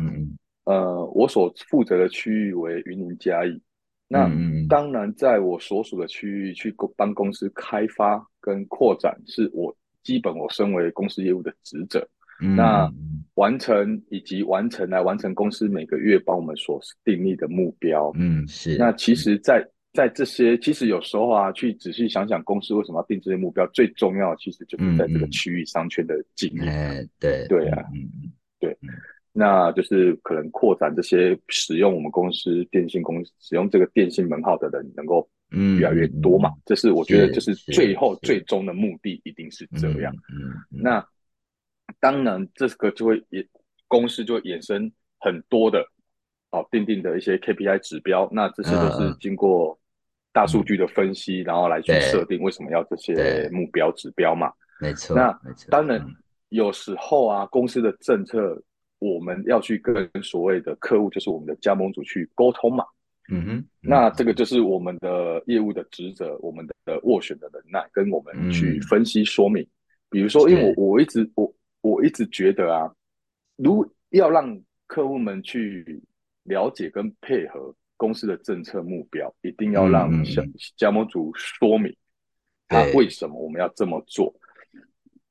[0.64, 3.58] 呃，我所负责的区域为云林嘉义，
[4.06, 4.30] 那
[4.68, 12.06] 当然在我所属的区域去帮公司开发跟扩展，是我基本我身为公司业务的职责。
[12.40, 12.90] 那
[13.34, 18.12] 完成以及完成来完成公司每个月帮我们所定立的目标。
[18.16, 18.76] 嗯，是。
[18.76, 26.62] 那其实，在在这些，其实有时候啊，去仔细想想，公司为什么要定这些目标，最重要其实就是在这个区域商圈的经营。
[26.62, 28.76] 哎，对，对啊，嗯嗯，对。
[29.32, 35.28] 那就是可能扩展这些使用我们公司电信公司使用这个电信门号的人能够
[35.78, 36.50] 越来越多嘛？
[36.66, 40.12] 这是我觉得就是最后最终的目的一定是这样。
[40.32, 41.06] 嗯，那
[42.00, 43.46] 当然这个就会也
[43.86, 45.86] 公司就会衍生很多的
[46.50, 49.78] 哦定定的一些 KPI 指标，那这些都是经过
[50.32, 54.52] 大数据的分析，然后来去设定为什么要这些目标指标嘛？
[54.80, 55.16] 没错。
[55.16, 56.04] 那当然
[56.48, 58.62] 有时候啊，公司的政策。
[59.00, 62.84] 我们要去跟所谓的客户，就是我们的加盟主去沟通嘛。
[63.30, 69.64] 嗯哼，那这个就是我们的业务的职责，我们的斡旋的能耐，跟我们去分析说明。
[70.10, 72.92] 比如说，因为我我一直我我一直觉得啊，
[73.56, 76.02] 如要让客户们去
[76.44, 80.42] 了解跟配合公司的政策目标，一定要让加
[80.76, 81.94] 加盟主说明
[82.68, 84.34] 他为什么我们要这么做。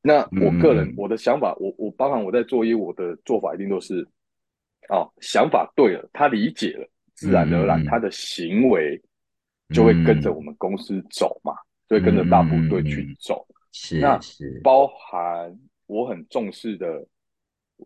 [0.02, 4.08] 那我个人我的想法，我我包含我在做业务，我的做法一定都是，
[4.90, 9.02] 哦，想法对了，他理解了，自然而然他的行为
[9.74, 11.54] 就会跟着我们公司走嘛，
[11.90, 13.46] 就会跟着大部队去走。
[13.74, 14.18] 是，那
[14.64, 15.54] 包含
[15.88, 17.06] 我很重视的，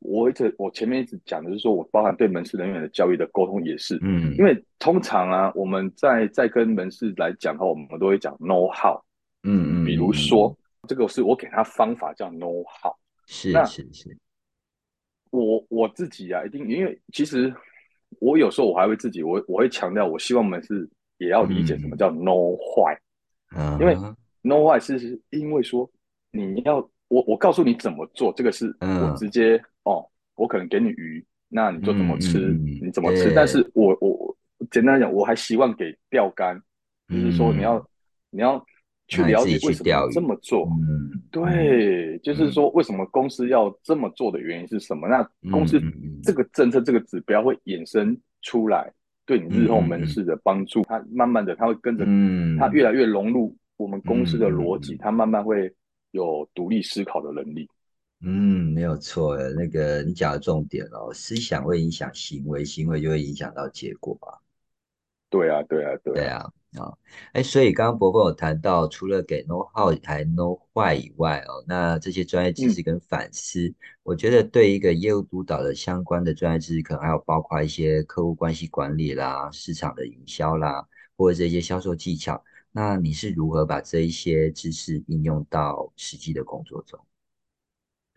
[0.02, 9.02] 我一直我前面一直讲的是说，我包含对门市人员的教育的沟通也是，嗯，因为通常啊，我们在在跟门市来讲的话，我们都会讲 know how，
[9.44, 10.56] 嗯嗯，比如说。
[10.88, 12.92] 这个是我给他方法叫 know how，
[13.28, 14.18] 是是是，
[15.30, 17.54] 我我自己啊，一定因为其实
[18.20, 22.98] 我有时候我还会自己，我我会强调，我希望我们是也要理解什么叫 know why，、
[23.56, 23.96] 嗯，因为
[24.42, 25.88] know 坏是因为说
[26.32, 30.04] 你要我我告诉你怎么做，这个是我直接哦，
[30.36, 34.36] 我可能给你鱼，那你就怎么吃，你怎么吃，但是我我
[34.72, 36.60] 简单讲，我还希望给钓竿，
[37.10, 37.86] 就是说你要
[38.32, 38.66] 你要。
[39.08, 40.66] 去了解为什么这么做？
[40.88, 45.06] 嗯，对，就是说为什么公司要这么做的原因是什么？
[45.06, 45.22] 那
[45.52, 45.82] 公司
[46.24, 48.90] 这个政策、这个指标会衍生出来，
[49.26, 52.06] 对你日后门市的帮助，它慢慢的，它会跟着，
[52.58, 55.70] 它越来越融入我们公司的逻辑，它慢慢会
[56.12, 57.68] 有独立思考的能力。
[58.24, 64.40] 嗯，没有错，那个你讲的重点哦，思想会影响行为，行为就会影响到结果吧？
[65.30, 66.52] 对啊，对啊，对啊。
[66.78, 66.88] 啊，
[67.34, 82.42] 哎，所以刚刚伯伯有谈到，除了给 know how 还 know why 以外哦，那这些专业知识跟反思，我觉得对一个业务督导的相关的专业知识，可能还有包括一些客户关系管理啦、市场的营销啦，或者这些销售技巧。
[82.72, 87.00] 那你是如何把这一些知识应用到实际的工作中？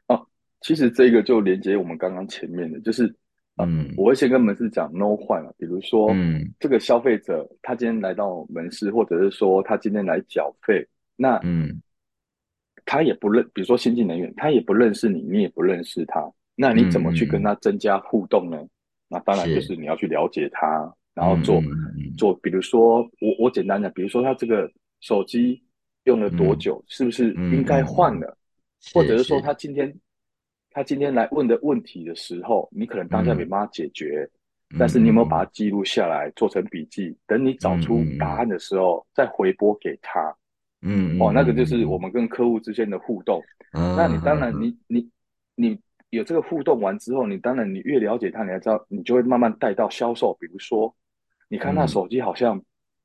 [0.06, 0.26] 哦，
[0.60, 3.12] 其实这个就连接我们刚刚前面的，就是
[3.56, 10.86] 嗯，我会先跟门市讲 no 换了，比如说，嗯这个消费者他今天来到门市，或者是说他今天来缴费，
[11.16, 11.80] 那嗯
[12.84, 18.62] 他也不认，比如说新进人员，他也不认识你，你也不认识他，那你怎么去跟他增加互动呢？
[19.08, 21.62] 那当然就是你要去了解他，然后做
[22.18, 25.62] 做，比如说我我简单的，比如说他这个手机
[26.04, 28.36] 用了多久，是不是应该换了？
[28.92, 29.94] 或者是说他今天
[30.70, 34.28] 他今天来问的问题的时候，你可能当下没办法解决，
[34.78, 37.16] 但是你有没有把它记录下来，做成笔记？
[37.26, 40.34] 等你找出答案的时候，再回拨给他。
[40.82, 43.42] 嗯哦，那个就是我们跟客户之间的互动。
[43.72, 45.08] 那你当然，你你
[45.54, 50.36] 你有这个互动完之后，你当然你越了解他，你才知道，你就会慢慢带到销售。
[50.38, 50.94] 比如说，
[51.54, 52.60] 你看那手机好像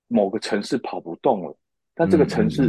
[0.07, 1.55] 某个城市跑不动了，
[1.93, 2.67] 但这个城市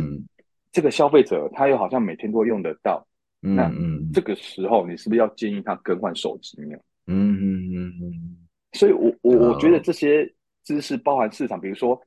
[0.70, 3.02] 这个消费者他又好像每天都用得到。
[3.40, 3.72] 那
[4.12, 6.76] 这个时候，你是不是要建议他更换手机呢？
[7.06, 8.36] 嗯嗯嗯嗯。
[8.72, 10.30] 所以我我我觉得这些
[10.64, 11.98] 知识包含市场，比如说。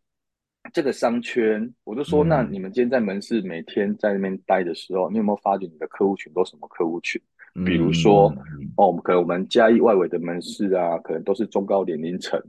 [0.72, 7.22] 这个商圈，我就说，那你们今天在门市每天在那边待的时候，你有没有发觉你的客户群都什么客户群？
[7.66, 8.34] 比如说，
[8.78, 12.42] 哦，我们可能我们嘉义外围的门市啊，可能都是中高年龄层。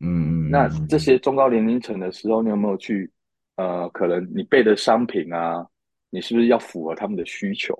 [0.00, 0.50] 嗯嗯。
[0.50, 3.10] 那这些中高年龄层的时候，你有没有去
[3.56, 5.66] 呃，可能你备的商品啊，
[6.10, 7.74] 你是不是要符合他们的需求？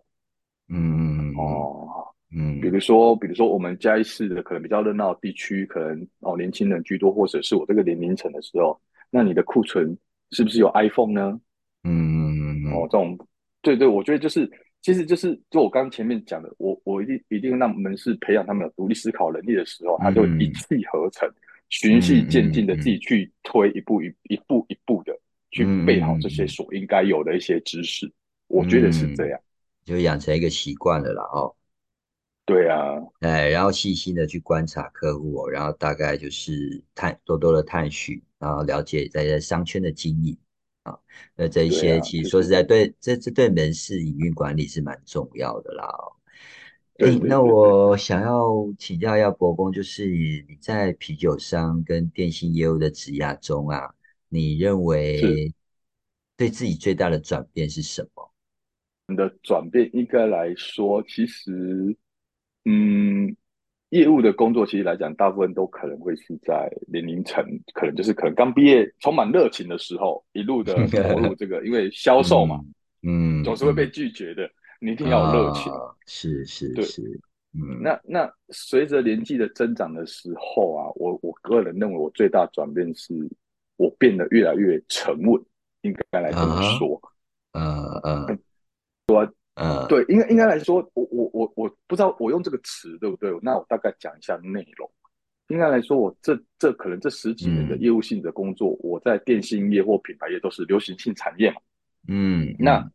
[0.68, 8.80] 嗯嗯哦，嗯，比如说，比如说我们嘉义市的可能比较热闹地区，可能哦年轻人居多，或者是我这个年龄层的时候。
[9.08, 9.96] 那你的库存
[10.32, 11.40] 是不是有 iPhone 呢？
[11.84, 13.16] 嗯嗯哦，这种，
[13.62, 14.50] 对对，我觉得就是，
[14.82, 21.30] 其实就是就我刚刚前面讲的，我我一定一定让门市培养他们有独立思考能力的时候，他就一气呵成，
[21.68, 25.12] 循序渐进的自己去推一步一一步一步的
[25.50, 28.12] 去背好这些所应该有的一些知识，
[28.46, 29.40] 我觉得是这样，
[29.84, 31.54] 就养成一个习惯了啦哦。
[32.44, 32.78] 对啊，
[33.20, 40.38] 哎，然后细心的去观察客户哦，然后大概就是探多多的探寻，然后了解在在商圈的经营
[40.84, 40.96] 啊，
[41.34, 45.88] 那这一些其实说实在，对这这对门市营运管理是蛮重要的啦。
[46.98, 53.94] 哎，那我想要请教一下伯公，就是你在啤酒商跟电信业务的职涯中啊，
[54.28, 55.52] 你认为
[56.36, 58.32] 对自己最大的转变是什么？
[59.08, 61.96] 你的转变应该来说，其实。
[62.68, 63.36] 嗯，
[63.90, 72.60] 业务的工作其实来讲，大部分都可能会是在年龄层，可能就是可能刚毕业、充满热情的时候，一路的投入这个，因为销售嘛，
[73.06, 74.50] 嗯，总是会被拒绝的，
[74.80, 75.72] 你一定要有热情。
[76.06, 77.02] 是是是，
[77.54, 83.14] 嗯，那那随着年纪的增长的时候啊，我我个人认为我最大转变是，
[83.76, 85.42] 我变得越来越沉稳，
[85.82, 87.00] 应该来这么说。
[87.52, 88.38] 呃呃，
[89.08, 89.32] 我。
[89.58, 93.34] 嗯，对，应该应该来说，我我我我不知道我用这个词对不对？
[93.40, 94.86] 那我大概讲一下内容。
[95.48, 101.56] 应该来说，我这这可能这十几年的业务性的工作，我在电信业或品牌业都是流行性产业嘛。
[102.06, 102.86] 嗯，那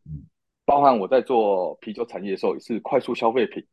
[0.64, 3.64] 包含我在做啤酒产业的时候，也是快速消费品。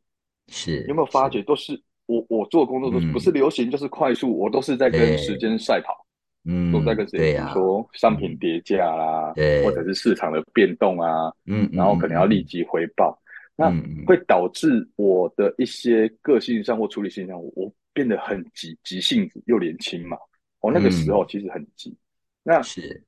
[0.48, 6.06] 是，有没有发觉都是我我做的工作都不是流行就是快速，我都是在跟时间赛跑。
[6.44, 13.20] 嗯，都在跟谁说商品叠价啦，对或者是市场的变动啊，嗯，然后可能要立即回报，
[13.54, 13.70] 那
[14.06, 20.16] 会导致我的一些个性上或处理性上，我变得很急急性子，又年轻嘛，
[20.60, 21.94] 我那个时候其实很急。
[22.42, 23.04] 那是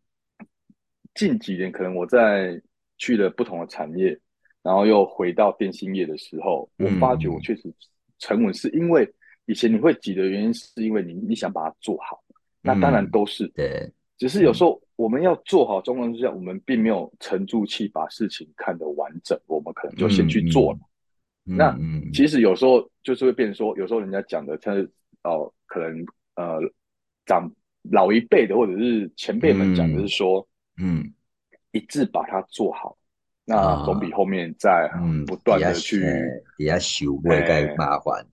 [1.15, 2.61] 近几年可能我在
[3.03, 4.17] 去了不同的产业，
[4.63, 7.63] 然后又回到电信业的时候，我发觉我确实
[8.21, 9.13] 沉稳，是因为
[9.47, 12.23] 以前你会急的原因，是因为你你想把它做好。
[12.61, 20.79] 那当然都是对，只是有时候我们要做好中文之下，我们并没有沉住气把事情看得完整，我们可能就先去做了。
[21.43, 21.77] 那
[22.15, 24.73] 其实有时候就是会变成说，有时候人家讲的，他
[25.25, 26.61] 哦，可能呃
[27.27, 27.51] 长
[27.91, 30.47] 老一辈的或者是前辈们讲的是说，
[30.77, 31.13] 嗯，
[31.73, 32.97] 一致把它做好，
[33.45, 34.89] 那总比后面再
[35.27, 36.01] 不断的去
[36.57, 38.27] 比较修会更麻烦。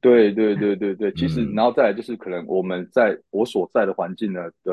[0.00, 4.72] 对对对对对， 其实然后再来就是可能我们在我所在的环境呢的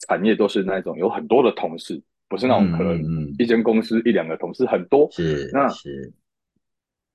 [0.00, 3.00] 产业都是那种有很多的同事，不是那种可能
[3.38, 5.08] 一间公司一两个同事很多。
[5.10, 6.12] 是那是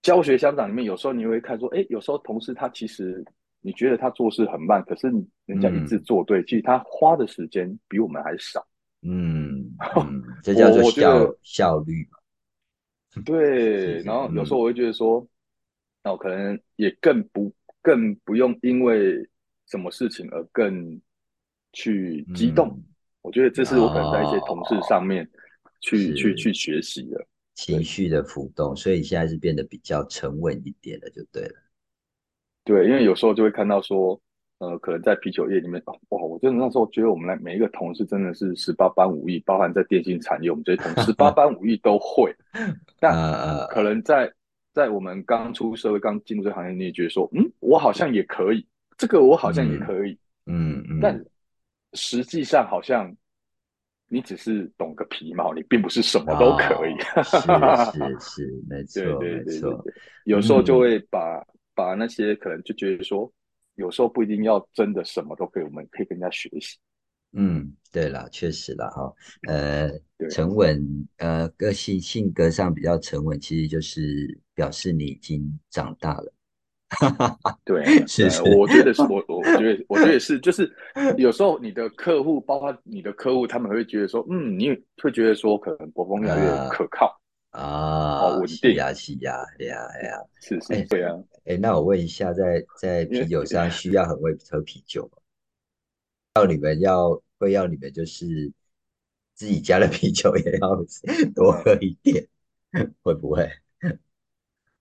[0.02, 3.24] 教学相长里面，有时候你会看说，哎，有时候同事他其实
[3.62, 5.08] 你觉得他做事很慢，可是
[5.46, 8.66] 人家一直做对，其实他花的时间比我们还少。
[9.06, 9.76] 嗯，
[10.42, 12.18] 这叫做效效率嘛。
[13.26, 15.28] 对，然后有时候我会觉得说。
[16.06, 17.50] 那我可能也更不
[17.82, 19.26] 更不用因为
[19.68, 21.00] 什么事情而更
[21.72, 22.78] 去激动，
[23.22, 25.26] 我觉得这是我可能在一些同事上面
[25.80, 31.56] 去去去学习的情绪的浮动，所以现在是变得比较沉稳一点了，就对了。
[32.66, 34.20] 对，因为有时候就会看到说，
[34.64, 42.34] 呃，可能在啤酒业里面，哇，我真的那时候觉得我们来每一个同事真的是十八般武艺，包含在电信产业，我们这些同事十八般武艺都会。
[43.02, 43.14] 但
[43.68, 44.32] 可能在
[44.72, 48.66] 在我们刚出社会、刚进入这行业，你也觉得说，嗯，我好像也可以，
[48.98, 51.00] 这个我好像也可以，嗯嗯。
[51.02, 51.22] 但
[51.94, 53.14] 实际上好像
[54.08, 56.96] 你只是懂个皮毛，你并不是什么都可以。
[57.22, 59.86] 是是是，没 错没错。
[60.24, 61.46] 有时候就会把。
[61.76, 63.28] 把那些可能就觉得说，
[63.76, 66.78] 有时候不一定要真的什么都可以，我们可以跟人家学习。
[67.36, 69.12] 嗯，对了，确实了哈，
[69.48, 69.90] 呃，
[70.30, 76.34] 沉稳，呃，个性性格上比较沉稳，其实就是表示你已经长大了。
[77.66, 80.72] 对， 是，我觉得是，我我觉得我觉得是，就是
[81.18, 84.70] 有时候你的客户，包括你的客户，他们会觉得说，嗯，你
[85.02, 87.20] 会觉得说，可能国风越来越可靠。
[87.50, 91.16] 啊，稳定呀，是呀，对呀，对呀，是是，对啊。
[91.46, 95.18] 哎，那我问一下，在在啤酒 上需要很会喝啤酒吗？
[96.36, 98.52] 要你们要会要你们就是
[99.34, 100.76] 自己家的啤酒也要
[101.36, 102.28] 多喝一点，
[103.02, 103.50] 会不会？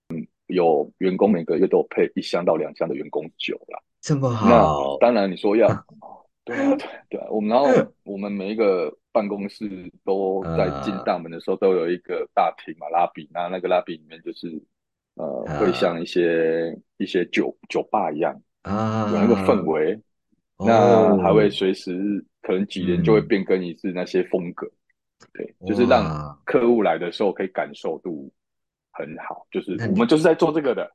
[0.09, 3.83] 嗯， 有员工每个月都有配一箱到两箱的员工酒啦。
[4.01, 4.97] 这么好？
[4.99, 5.69] 当然你说要，
[6.45, 8.97] 对啊，对对啊，我们然后我们每一个。
[9.15, 14.49] 办公室都在进大门的时候都有一个大厅嘛，拉比，那那个拉比里面就是
[15.15, 20.01] 呃，会像一些一些酒酒吧一样啊，有那个氛围，
[20.59, 24.67] 那还会随时可能几年就会变更一次那些风格，
[25.33, 28.33] 对，就是让客户来的时候可以感受度
[28.93, 30.91] 很好，就是我们就是在做这个的。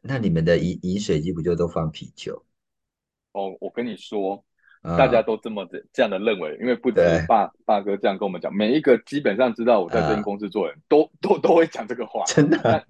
[0.00, 2.44] 那你们的饮饮水机不就都放啤酒？
[3.32, 4.44] 哦，我跟你说。
[4.98, 12.84] 大家都这么的这样的认为，因为不止爸爸哥这样跟我们讲，每一个基本上知道我在这间公司做人都都都会讲这个话，真的。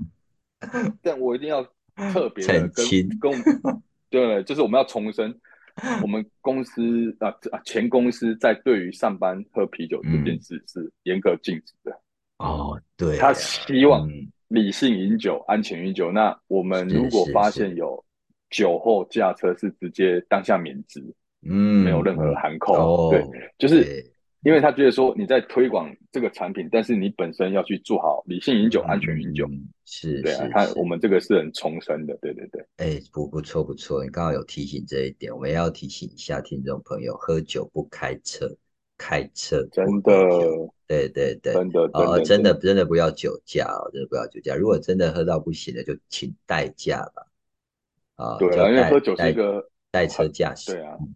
[1.02, 1.62] 但我一定要
[2.12, 2.86] 特别的跟
[3.20, 3.32] 跟，
[4.10, 5.34] 对，就是我们要重申，
[6.02, 11.98] 我们公司啊啊前公司在对于上班喝啤酒这件事是严格禁止的。
[12.38, 14.08] 哦，对，他希望
[14.48, 16.10] 理性饮酒，安全饮酒。
[16.12, 18.04] 那我们如果发现有
[18.50, 21.02] 酒后驾车，是直接当下免职。
[21.44, 23.26] 嗯，没有任何含扣，对，
[23.58, 24.11] 就是
[24.42, 29.48] 因为他觉得说你在推广这个产品，但是你本身要去做好理性饮酒、安全饮酒，
[29.84, 38.52] 是，对啊，他我们这个是很重生的，对对对，哎，不不错不错，你刚好有提醒这一点，我们要提醒一下听众朋友，喝酒不开车，
[38.98, 40.12] 开车真的，
[40.88, 47.26] 对对对，真的哦，真的真的不要酒驾哦，真的不要酒驾，如果真的喝到不行了，就请代驾吧，
[48.16, 50.96] 啊，对啊，因为喝酒是一个代车驾驶，对啊。
[51.00, 51.14] 嗯，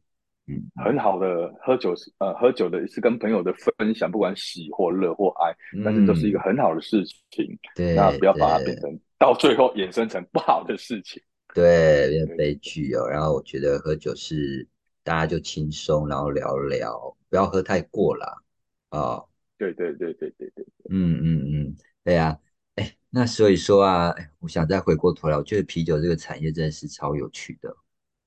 [0.76, 5.52] 很好的喝酒是呃，喝酒的是跟朋友的分享，不管喜或乐或哀，
[5.84, 7.58] 但是都是一个很好的事情。
[7.74, 11.20] 对，那不要把它变成到最后衍生成不好的事情，
[11.54, 13.08] 对，变悲剧哦。
[13.08, 14.66] 然后我觉得喝酒是
[15.02, 18.42] 大家就轻松，然后聊聊，不要喝太过了
[18.90, 19.26] 哦。
[19.58, 22.38] 对对对对对对，嗯嗯嗯，对呀。
[22.76, 27.74] 哎，那所以说啊，我想再回过头来，我觉得啤酒这个产业真的是超有趣的。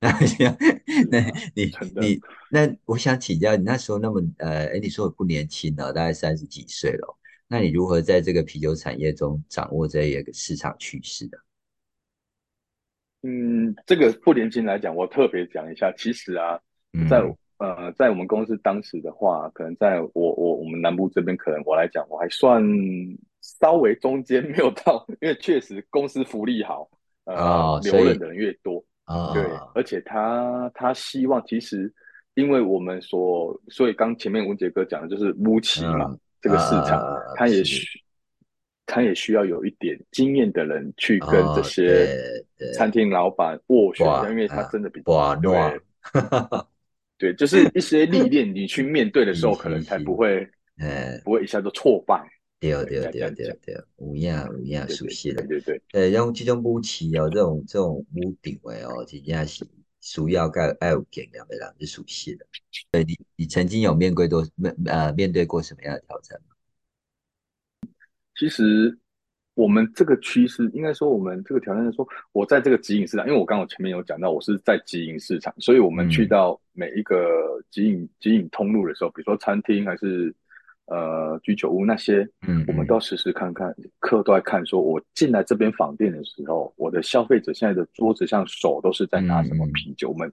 [0.00, 0.10] 那
[1.10, 1.20] 那
[1.54, 1.70] 你
[2.00, 2.20] 你
[2.50, 11.38] 那我想请教你那时候那么呃哎你说我不年轻了，大概三十几岁了，那你如何在这个啤酒产业中掌握这一个市场趋势的？
[13.22, 16.58] 嗯，这个不年轻来讲，我特别讲一下，其实啊，
[17.06, 17.20] 在
[17.58, 22.64] 呃在我们公司当时的话，可能在我我我们南部这边，可能我来讲我还算
[23.42, 26.88] 稍微中间没有到，因为确实公司福利好，
[27.24, 28.82] 呃留任的人越多。
[29.34, 29.42] 对，
[29.74, 31.92] 而且他他希望，其实
[32.34, 37.02] 因为我们所，所以刚前面文杰哥讲的就是乌奇嘛，这个市场，
[37.34, 37.86] 他也需
[38.86, 42.08] 他也需要有一点经验的人去跟这些
[42.74, 45.04] 餐厅老板斡旋，因为他真的比较
[45.42, 45.80] 对，
[47.18, 50.48] 对，就是一些历练，你去面对的时候， 可能才不会，
[50.78, 52.20] 嗯，不会一下就挫败。
[52.60, 59.66] 对对对对对，有影有影熟悉的，对对对，用这种武器哦，这种这种武定位哦，真正是
[60.02, 62.46] 需要盖爱有经验的人是熟悉的。
[62.90, 67.88] 对你，你曾经有面对多面呃面对过什么样的挑战吗？
[68.38, 68.98] 其实
[69.54, 80.34] 我们这个趋势，应该说我们这个挑战是说，我在这个直营市场，因为我刚刚前面有讲到，我是在直营市场，所以我们去到每一个直营直营通路的时候，比如说餐厅还是。
[80.90, 90.10] 呃，居酒屋那些，嗯，我们都要时时看看，客都在看，说我进来这边访店的时候，我的消费者现在的桌子上手都是在拿什么啤酒？
[90.10, 90.32] 我们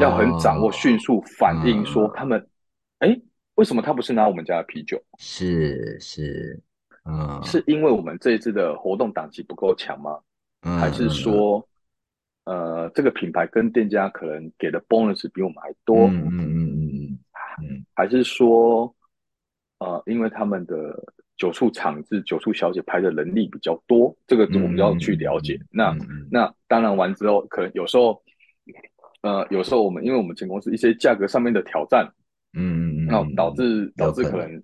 [0.00, 2.46] 要很掌握、迅速反应，说他们，
[3.00, 3.20] 哎，
[3.56, 4.96] 为什么他不是拿我们家的啤酒？
[5.18, 6.62] 是是，
[7.04, 10.20] 嗯，是因为我们这一次的活动档期不够强吗？
[10.62, 11.66] 还是说
[12.44, 17.18] 呃，这个品牌跟店家可能给的 bonus 比我们还多，嗯嗯嗯嗯
[17.62, 18.94] 嗯，还是说，
[19.80, 20.96] 呃，因为他们的
[21.36, 25.58] 酒处厂子、酒处小姐拍的能力比较多，这个我们要去了解。
[25.70, 25.94] 那
[26.30, 28.22] 那当然完之后，可能有时候，
[29.22, 32.08] 呃，有时候我们因为我们前公司一些价格上面的挑战，
[32.54, 34.62] 嗯那导致导致可能，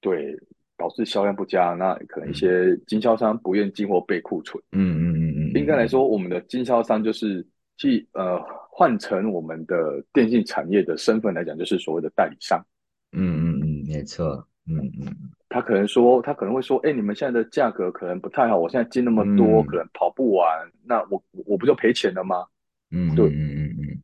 [0.00, 0.38] 对。
[0.80, 4.62] 导致销量不佳，那可能一些经销商不愿进货备库存。
[4.70, 5.52] 嗯嗯嗯嗯。
[5.58, 7.44] 应该来说，我们的经销商就是
[7.76, 8.40] 既呃
[8.70, 12.64] 换成我们的电信产业的身份来讲，就是所谓的代理商。
[13.10, 13.47] 嗯，
[13.88, 14.46] 没错。
[14.66, 15.06] 嗯嗯。
[15.48, 20.46] 他可能说，他可能会说，哎，你们现在的价格可能不太好，我现在进那么多，可能跑不完，
[20.84, 22.44] 那我我不就赔钱了吗？
[22.90, 24.02] 嗯，对，嗯嗯嗯。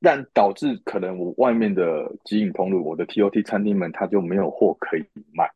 [0.00, 5.50] 但导致可能我外面的集影通路，我的 TOT 餐厅们，他就没有货可以卖。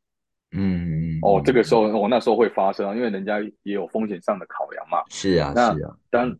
[0.52, 4.98] 嗯哦，这个时候我那时候会发生，因为人家也有风险上的考量嘛。
[5.08, 5.96] 是啊，是啊。
[6.10, 6.36] 当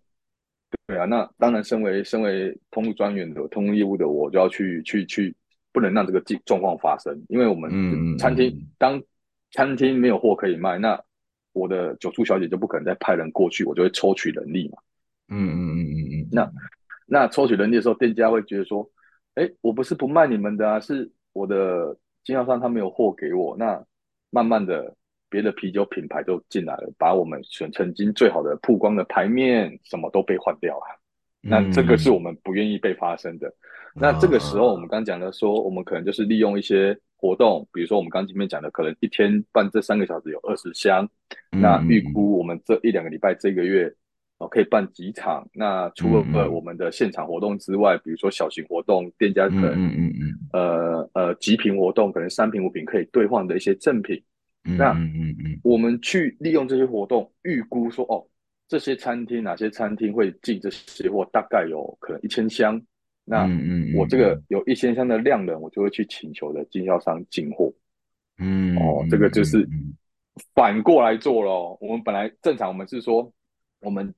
[0.86, 5.34] 对啊，那当然，身为身为通路专员的通路业务的，我就要去去去，
[5.72, 7.24] 不能让这个状状况发生。
[7.28, 9.02] 因为我们餐厅当
[9.52, 11.00] 餐厅没有货可以卖，那
[11.52, 14.78] 我的酒醋小姐就不可能再派人过去，我就会抽取人力嘛。
[15.28, 16.28] 嗯嗯嗯嗯嗯。
[16.30, 16.52] 那
[17.06, 18.88] 那抽取人力的时候，店家会觉得说，
[19.34, 23.84] 哎，我不是不卖你们的啊，是我的经销商他没有货给我，那。
[24.32, 24.94] 慢慢的，
[25.28, 30.84] 别的啤酒品牌都进来了，把我们选曾经最好的曝光的牌面什么都被换掉了。
[31.40, 33.52] 那这个是我们不愿意被发生的。
[33.94, 41.08] 那这个时候，我们刚讲的说，我们可能就是利用一些活动，比如说我们刚前面讲的，可能一天办这三个小时有二十箱。
[41.50, 43.92] 那预估我们这一两个礼拜、这个月
[44.38, 45.46] 哦，可以办几场。
[45.52, 54.22] 那除了我们的现场活动之外，比如说小型活动，店家可能嗯嗯嗯呃呃极品活动，可能三瓶五瓶可以兑换的一些赠品。
[54.62, 58.24] 那嗯嗯嗯，我们去利用这些活动，预估说哦，
[58.68, 62.80] 这些餐厅哪些餐厅会进这些货，大概有可能一千箱。
[63.30, 63.48] 那
[63.96, 67.72] 我这个有一千箱的量能，我就会去请求的经销商进货。
[68.38, 69.64] 嗯，哦，这个就是
[70.54, 71.78] 反过来做咯。
[71.80, 73.32] 我们本来正常，我们是说，
[73.78, 74.12] 我们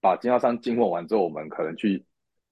[0.00, 2.04] 把经销商进货完之后，我们可能去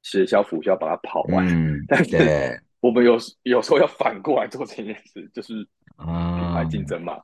[0.03, 1.45] 协销辅销把它跑完。
[1.49, 5.67] 嗯 但是我们有有时候要反过来做这件事，就是。
[5.95, 6.07] 品
[6.53, 7.21] 牌竞争嘛，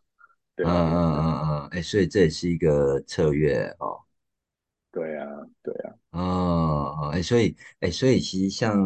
[0.55, 3.99] 对嗯嗯嗯嗯，哎，所以这也是一个策略哦。
[4.93, 5.27] 对啊，
[5.65, 5.91] 对啊。
[6.11, 8.79] 哦，哎，所以，哎，所以其实像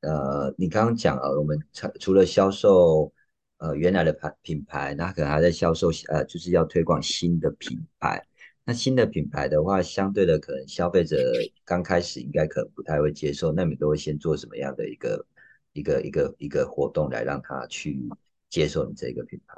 [0.00, 3.12] 呃，你刚刚讲了，我们除除了销售
[3.58, 8.26] 呃原来的牌品牌，那可能还在销售呃，就是要推广新的品牌。
[8.64, 11.16] 那新的品牌的话，相对的可能消费者
[11.64, 15.26] 刚开始应该可能不太会接受，那你都会先做什么样的一个
[15.72, 18.08] 一个一个一个活动来让他去？
[18.50, 19.54] 接受你这个品牌，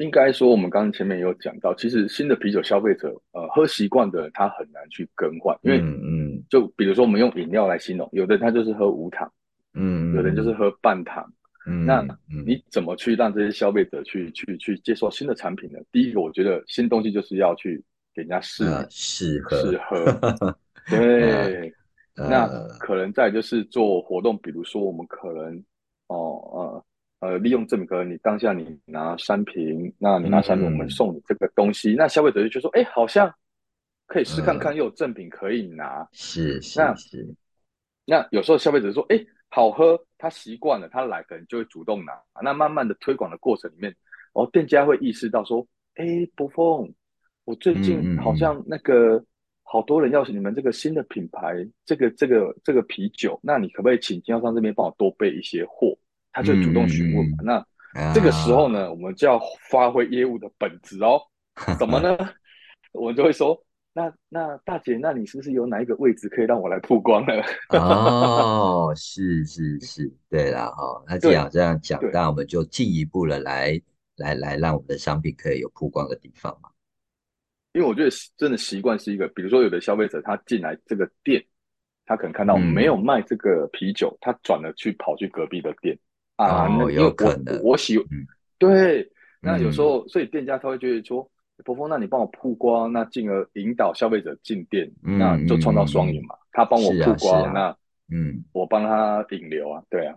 [0.00, 9.30] 应该说我们刚刚前面有讲到，其实新的啤酒消费者，呃，喝习惯的人他很难去更换，因为嗯，就比如说我们用饮料来形容，有的他就是喝无糖，
[9.74, 11.30] 嗯，有的人就是喝半糖，
[11.66, 12.02] 嗯，那
[12.46, 15.78] 你怎么去让这些消费者去去去接受新的产品呢？
[15.92, 17.76] 第一个，我觉得新东西就是要去
[18.14, 20.56] 给人家试试喝试喝，
[20.88, 21.70] 对，
[22.16, 22.48] 那
[22.78, 25.62] 可能再就是做活动，比如说我们可能
[26.06, 26.84] 哦呃。
[27.20, 33.32] 呃，利用赠品，可能你当下你拿三瓶，那你拿三瓶，我们送你这个东西，那消费者就觉得说，哎，好像
[34.06, 37.34] 可以试看看，又有赠品可以拿，是是是。
[38.06, 42.12] 那有时候消费者说，哎，好喝，他习惯了，他来可能就会主动拿。
[42.42, 43.94] 那慢慢的推广的过程里面，
[44.32, 45.66] 哦，店家会意识到说，
[45.96, 46.90] 哎，博峰，
[47.44, 49.22] 我最近好像那个
[49.62, 51.54] 好多人要你们这个新的品牌，
[51.84, 55.94] 这个这个这个啤酒，那你可不可以请经销商这边帮我多备一些货？
[56.32, 61.20] 他就主动询问嘛，那这个时候呢，我们就要发挥业务的本质哦。
[61.78, 62.16] 怎么呢？
[62.92, 63.60] 我们就会说，
[63.92, 67.32] 那那大姐，那你是不是有哪一个位置可以让我来曝光呢？
[67.78, 71.04] 哦，是是是，对啦哈。
[71.06, 73.80] 那这样这样讲，那我们就进一步的来
[74.16, 76.70] 来来，让我们的商品可以有曝光的地方嘛。
[77.72, 81.44] 因为我觉得真的习惯是一个，比如说有的消费者他进来这个店，
[82.06, 85.98] 他可能看到没有卖这个啤酒，他转了去跑去隔壁的店。
[86.40, 87.98] 啊，那有可能，我喜，
[88.58, 89.06] 对，
[89.42, 91.30] 那有时候，所以店家他会觉得说，
[91.66, 96.34] 伯峰，那你帮我曝光，那进而引导消费者进店，那就创造双赢嘛。
[96.52, 97.76] 他帮我曝光，那
[98.10, 100.16] 嗯，我帮他引流啊，对啊，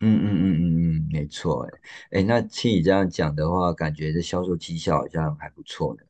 [0.00, 0.64] 嗯嗯嗯嗯
[0.96, 1.62] 嗯，没错，
[2.10, 6.02] 哎哎，那听你这样讲的话，感觉这销售绩效好像还不错呢。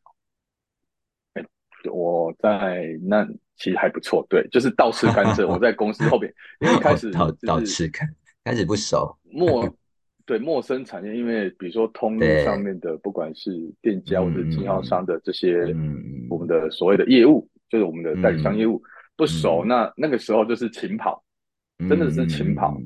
[1.35, 1.45] 哎，
[1.93, 3.27] 我在那
[3.57, 5.47] 其实还不错，对，就是倒吃甘蔗。
[5.53, 8.09] 我在公司后面，因为开始倒倒吃甘。
[8.45, 9.69] 开始不熟，陌
[10.27, 13.51] 对陌生产业，因为比如说通路上面的，不管是
[13.83, 15.67] 店家或者经销商的这些，
[16.31, 18.83] 我们的所谓的业务，就是我们的代理商业务
[19.17, 21.23] 不熟，那那个时候就是勤跑，
[21.91, 22.81] 真的是勤跑，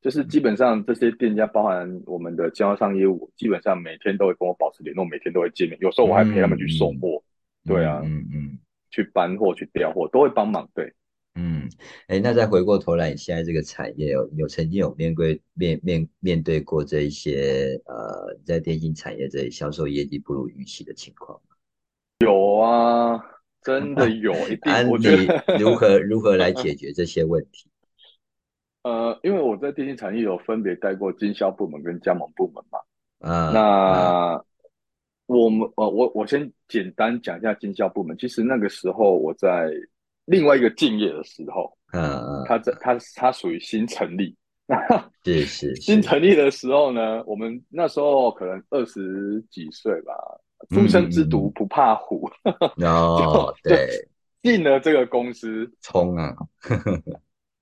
[0.00, 7.20] 就是基本上这些店家，包含我们的经销商业务，基本上每天都会跟我保持联络，每天都会见面，有时候我还陪他们去送货，
[7.66, 8.58] 对啊，嗯嗯，
[8.92, 10.92] 去搬货去调货都会帮忙，对。
[11.34, 11.68] 嗯，
[12.08, 21.54] 哎，那再回过头来，你现在这个产业有有曾经有面对面面面对过这一些呃，在电信产业这里销售业绩不如预期的情况吗？
[22.26, 23.22] 有啊，
[23.62, 24.32] 真的有。
[24.48, 24.90] 一定。
[24.90, 27.70] 我觉得如何如何来解决这些问题？
[28.82, 32.80] 呃，因为我在电信产业有分别带过经销部门跟加盟部门嘛。
[33.20, 34.44] 啊，那
[35.26, 38.18] 我们呃，我我先简单讲一下经销部门。
[38.18, 39.70] 其实那个时候我在。
[40.28, 44.36] 另外一个敬业的时候，嗯嗯，他在他他属于新成立，
[45.24, 50.12] 是是新成立的时候呢，我们那时候可能二十几岁吧，
[50.68, 52.30] 初生之犊不怕虎，
[52.84, 54.06] 哦，对，
[54.42, 56.36] 进了这个公司，冲啊，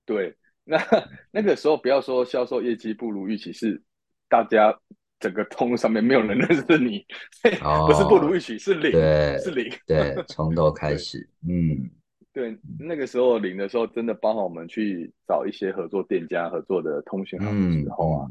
[0.05, 0.77] 对，那
[1.31, 3.81] 那个时候不要说销售业绩不如预期，是
[4.27, 4.77] 大家
[5.21, 7.05] 整个通上面没有人认识你，
[7.87, 8.91] 不是不如预期，是零，
[9.39, 11.89] 是零，对，从头开始，嗯。
[12.37, 18.27] 对，那个时候领的时候，真的帮我们去找一些合作店家、合作的通讯行的时候啊，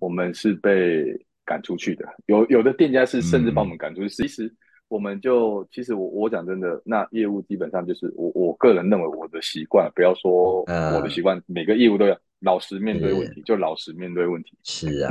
[0.00, 1.04] 我们是被
[1.44, 2.06] 赶出去的。
[2.24, 4.08] 有有的店家是甚至把我们赶出去。
[4.08, 4.50] 其实
[4.88, 14.56] 我们就，其实我我讲真的，那业务基本上就是我我个人认为我的习惯，不要说我的习惯，每个业务都要老实面对问题，就老实面对问题。
[14.62, 15.10] 是啊，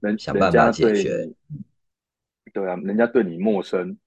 [0.00, 1.02] 那人人家对，
[2.52, 3.98] 对啊，人家对你陌生。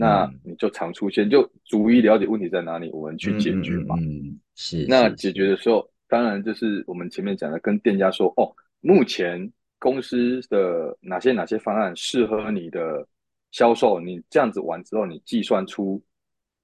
[0.00, 3.96] 那你就常出现，就逐一了解问题在哪里，我们去解决嘛。
[3.98, 4.86] 嗯，是。
[4.88, 13.06] 那解决的时候，当然就是我们前面讲的，跟店家说，哦，目前公司的哪些哪些方案适合你的
[13.50, 16.02] 销售，你这样子完之后，你计算出，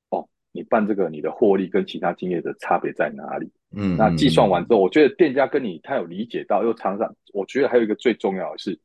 [0.09, 3.47] 哦，你办这个你的获利跟其他经验的差别在哪里？
[3.77, 8.81] 嗯，那计算完之后，我觉得店家跟你他有理解到，又常常，我觉得还有一个最重要的是，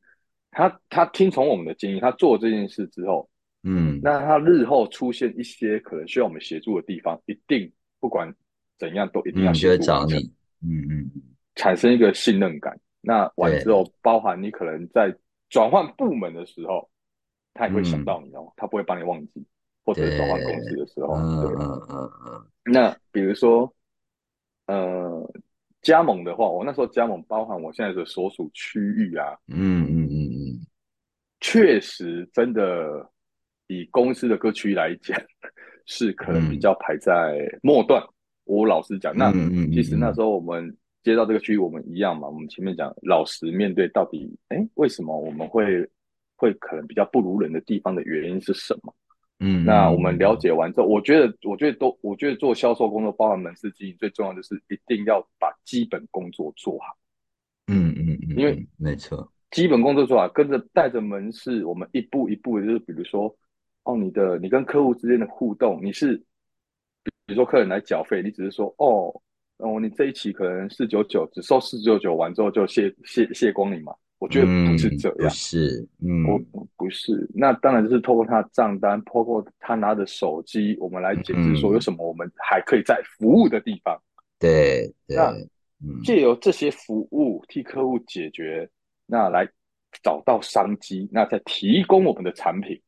[0.52, 3.26] 他他听从我们的建议，他做这件事之后。
[3.64, 8.34] 嗯，那他日后出现一些可能需要我们协助的地方，一定不管
[8.80, 10.14] 怎样都一定要协助找你。
[10.64, 11.12] 嗯嗯，
[11.54, 12.76] 产生一个信任感。
[13.02, 15.16] 那完之后，包含你可能在
[15.50, 16.90] 转换部门的时候，
[17.54, 19.46] 他也会想到你哦，他不会把你忘记，
[19.86, 22.48] 或者转换公司的时候，嗯嗯嗯嗯。
[22.64, 23.72] 那比如说，
[24.66, 25.32] 呃，
[25.84, 30.66] 加盟的话，我那时候加盟，包含我现在的所属区域啊，嗯嗯嗯嗯，
[31.42, 33.11] 确实真的。
[33.72, 35.18] 以公司的各区来讲，
[35.86, 38.04] 是可能比较排在末段。
[38.44, 39.32] 我老实讲，那
[39.72, 42.28] 其实那时候我们接到这个区域，我们一样嘛。
[42.28, 45.88] 我们前面讲老实面对，到底哎，为什么我们会
[46.36, 48.94] 会可能比较不如人的地方的原因是什么？
[49.40, 56.86] 嗯，那我们了解完之后，我觉得，我觉得都，我觉得做销售工作，包含门市经营，最重要的是一定要把基本工作做好。
[57.68, 63.34] 嗯嗯嗯，因为没错，基本工作做好，跟着带着门市，我们一步一步，就是比如说。
[63.84, 66.16] 哦，你的你跟客户之间的互动，你是
[67.26, 69.14] 比如说客人来缴费，你只是说哦
[69.58, 73.94] 哦，你这一期可能四九九，只收四九九，完之后就谢谢谢光你嘛？
[74.20, 84.00] 我觉得不是这样，是，嗯，不不是，那当然就是透过他的账单，透过他拿着手机，我们来解释说有什么我们还可以在服务的地方。
[84.38, 85.34] 对，那
[86.04, 88.70] 借由这些服务替客户解决，
[89.08, 89.48] 那来
[90.04, 92.80] 找到商机，那再提供我们的产品。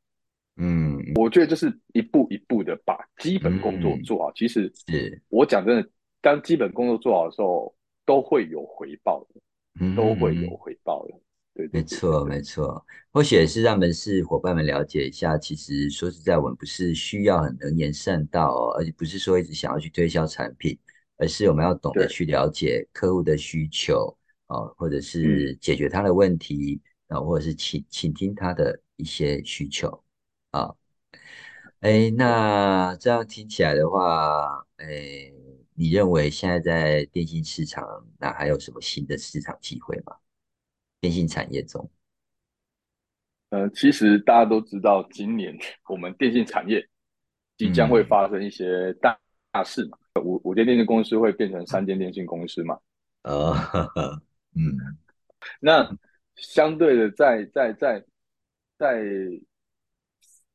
[0.57, 4.31] 嗯，我觉得就是一步一步的把基本工作做好。
[4.33, 5.89] 其实，是我讲真的，
[6.21, 7.75] 当基本工作做好的时候，
[8.05, 11.13] 都会有回报的，都会有回报的。
[11.55, 12.83] 对，没错，没错。
[13.11, 20.77] 或许也是让门市伙伴们了解一下，其实说实在，我们不是需要很能言善道，而且不是说一直想要去推销产品，
[21.17, 24.15] 而是我们要懂得去了解客户的需求
[24.47, 30.02] 啊，或者是解决他的问题啊，或者是倾倾听他的一些需求。
[30.53, 30.75] 啊，
[31.79, 34.85] 哎，那这样听起来的话，哎，
[35.73, 37.83] 你认为现在在电信市场，
[38.19, 40.15] 那还有什么新的市场机会吗？
[41.01, 41.89] 电信产业中，
[43.49, 45.57] 呃，其实大家都知道，今年
[45.89, 46.87] 我们电信产业
[47.57, 49.19] 即将会发生一些大
[49.51, 52.79] 大事嘛，五五间电信公司会变成三间电信公司嘛，
[53.23, 53.51] 呃，
[54.53, 54.77] 嗯，
[55.59, 55.97] 那
[56.35, 58.05] 相对的，在在在
[58.77, 59.01] 在。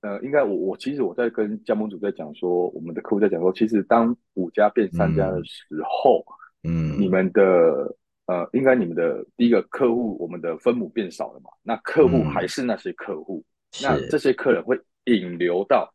[0.01, 6.25] 呃，应该我我其实我在跟加盟主在讲说，我们的客户在讲说，其实当五家变三家的时候，
[6.63, 7.97] 嗯，你们的
[8.27, 11.51] 呃，应该你们的第一个客户，我们的分母变少了嘛？
[11.63, 13.45] 那客户还是那些客户，
[13.83, 15.93] 那这些客人会引流到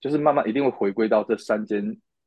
[0.00, 1.84] 就是慢慢一定会回归到这三间，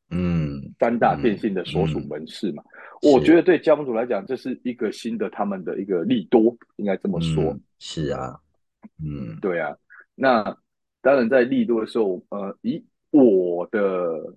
[0.09, 2.63] 嗯，三大电信的所属门市嘛。
[3.01, 7.57] 我觉得对加盟主来讲，这是一个新的他们的一个利多，应该这么说。
[7.77, 8.37] 是啊，
[9.01, 9.73] 嗯，对啊。
[10.15, 10.43] 那
[11.01, 14.35] 当然在利多的时候，呃，以我的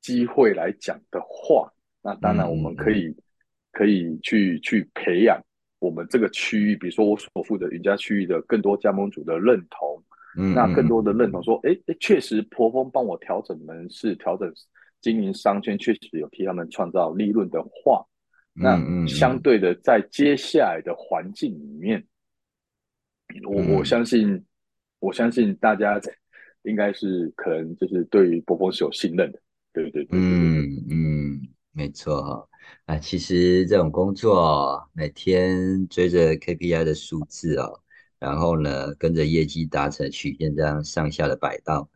[0.00, 1.72] 机会来讲的话，
[2.02, 3.14] 那当然我们可以
[3.72, 5.40] 可以去去培养
[5.78, 10.02] 我们这个区域，比如说我所负责云家区域的更多加盟主的认同。
[10.34, 14.50] 嗯那更多的认同说，哎哎，确实婆峰帮我调整门市、调整
[15.02, 18.02] 经营商圈，确实有替他们创造利润的话，
[18.54, 22.02] 那相对的，在接下来的环境里面，
[23.44, 24.42] 我我相信，
[25.02, 26.00] 我相信大家
[26.62, 29.38] 应该是可能就是对于波波是有信任的，
[29.72, 31.40] 对对对，嗯嗯，
[31.72, 32.48] 没错哈。
[32.86, 37.80] 啊，其实这种工作每天追着 KPI 的数字哦。
[38.20, 41.88] 然后呢，跟着业绩达成曲线这样上下的摆荡，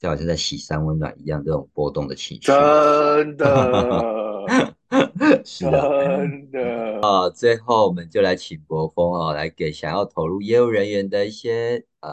[0.00, 2.44] 就好像在洗三温暖一样，这种波动的情绪。
[2.44, 3.44] 真的，
[5.44, 7.00] 是的，真的。
[7.06, 12.10] 啊，最后我们就来请博峰哦，来给想要投入业务人员的一些呃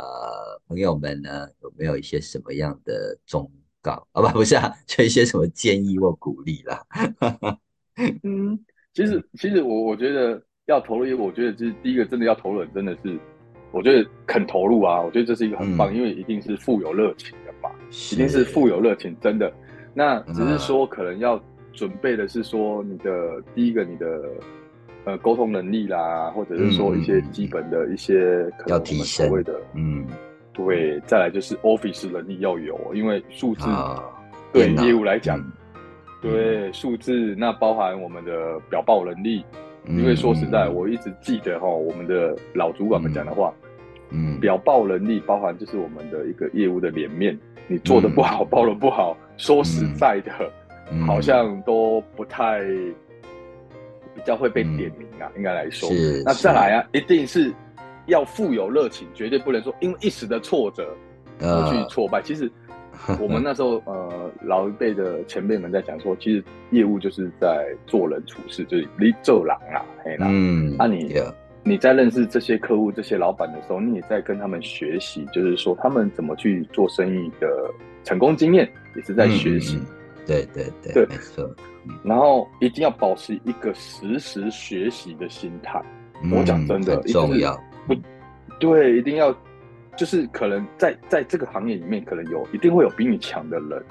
[0.68, 3.50] 朋友们呢，有没有一些什么样的忠
[3.82, 4.22] 告啊？
[4.22, 6.86] 不， 不是啊，就一些什么建议或鼓励啦。
[8.24, 8.60] 嗯，
[8.94, 13.18] 其实其实我我觉得要投入业务，我觉得就是第一个真的要投入，真的是。
[13.74, 17.72] 我觉得肯投入啊，我觉得这是一个很棒，因为一定是富有热情的嘛，
[18.12, 19.50] 一定是富有热情，真的。
[19.94, 21.42] 那只是说可能要
[21.74, 24.22] 准备的是说你的第一个你的
[25.06, 30.06] 呃沟通能力啦，或者是说一些基本的一些可能我们所谓的嗯，
[30.54, 33.66] 对，再来就是 Office 能力要有，因为数字
[34.52, 35.40] 对业务来讲，
[36.22, 39.44] 对数字那包含我们的表报能力。
[39.88, 43.52] 因为说实在，我一直记得哈，我们的老主管们讲的话，
[44.12, 47.36] 嗯，表报能力包含就是我们的一个业务的脸面，
[47.68, 50.32] 你做的不好，报的不好，说实在的，
[51.06, 52.62] 好像都不太
[54.16, 55.90] 比较会被点名啊，应该来说。
[56.26, 57.54] 那再来啊，一定是
[58.08, 60.96] 要富有热情，绝对不能说因为一时的挫折
[61.40, 62.22] 而去挫败。
[62.22, 62.52] 其实。
[63.20, 70.28] 我们那时候，呃，老一辈的前辈们在讲说，其实业务就是在做人处事，就是你做狼啊，嘿啦。
[70.30, 71.12] 嗯，啊，你
[71.64, 77.48] 你在认识这些客户、这些老板的时候，你也在跟他们学习，就是说他们怎么去做生意的
[78.04, 79.82] 成功经验，也是在学习。
[80.32, 81.56] 对对对，对，没错。
[82.04, 85.82] 然后一定要保持一个时时学习的心态。
[86.32, 87.56] 我讲真的，重要。
[87.88, 87.96] 不，
[88.60, 89.36] 对，一定要。
[89.98, 93.84] 就是可能在在这个行业里面，可能有一定会有比你强的人，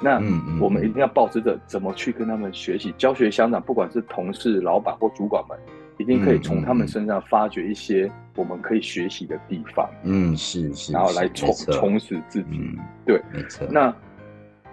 [0.00, 0.14] 那
[0.62, 5.58] 我们一定要保持着怎么去跟他们学习，教学相长，不管是同事、老板或主管们，
[5.98, 9.90] 一定可以从他们身上发掘一些我们可以学习的地方。
[10.04, 12.78] 嗯，是是，然后来充充实自己。
[13.04, 13.66] 对，没错。
[13.68, 13.94] 那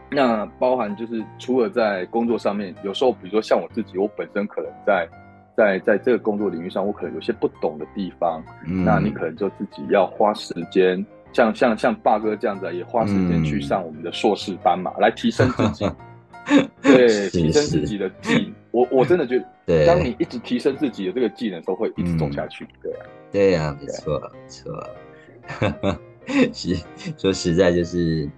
[0.09, 5.07] 那包含就是除了在工作上面，有时候比如说像我自己，我本身可能在。
[5.57, 15.89] 在在这个工作领域上，我可能有些不懂的地方，那你可能就自己要花时间，像像像霸哥这样子，也花时间去上我们的硕士班嘛，来提升自己。
[16.83, 22.67] 对，提升自己的技，我我真的觉得， 当你一直提升自己的这个技能，都会一直走下去。
[22.83, 25.97] 对啊，对呀，没错，没错。
[26.51, 26.75] 是
[27.17, 28.29] 说实在，就是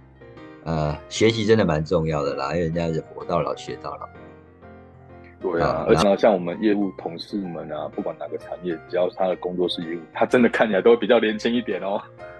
[0.68, 4.06] 呃，学习真的蛮重要的啦，因为人家是活到老学到老。
[5.40, 11.98] 对啊，而且像我们业务同事们啊，不管哪个产业，只要他的工作是业务，他真的看起来都会比较年轻一点哦。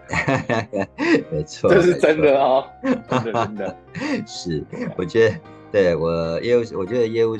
[1.32, 2.66] 没错，这是真的哦，
[3.08, 3.76] 真的真的。
[4.26, 4.62] 是，
[4.98, 5.36] 我觉得
[5.72, 7.34] 对我业务，我觉得业务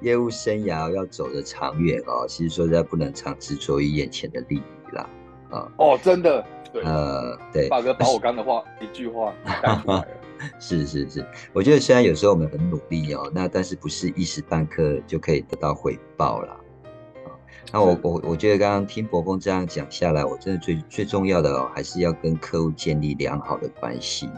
[0.00, 5.08] 业务生涯要走得长远哦，其实说实在不能常执着于眼前的利益啦。
[5.50, 10.06] 啊，哦，真的，对，呃，对，大哥把我刚的话一句话带出来了。
[10.58, 17.30] 是是是，我觉得虽然有时候我们很努力哦，那但是不是一时半刻就可以得到回报了啊？
[17.72, 24.30] 那我我我觉得刚刚听博峰这样讲下来，我真的最最重要的哦，还是要跟客户建立良好的关系。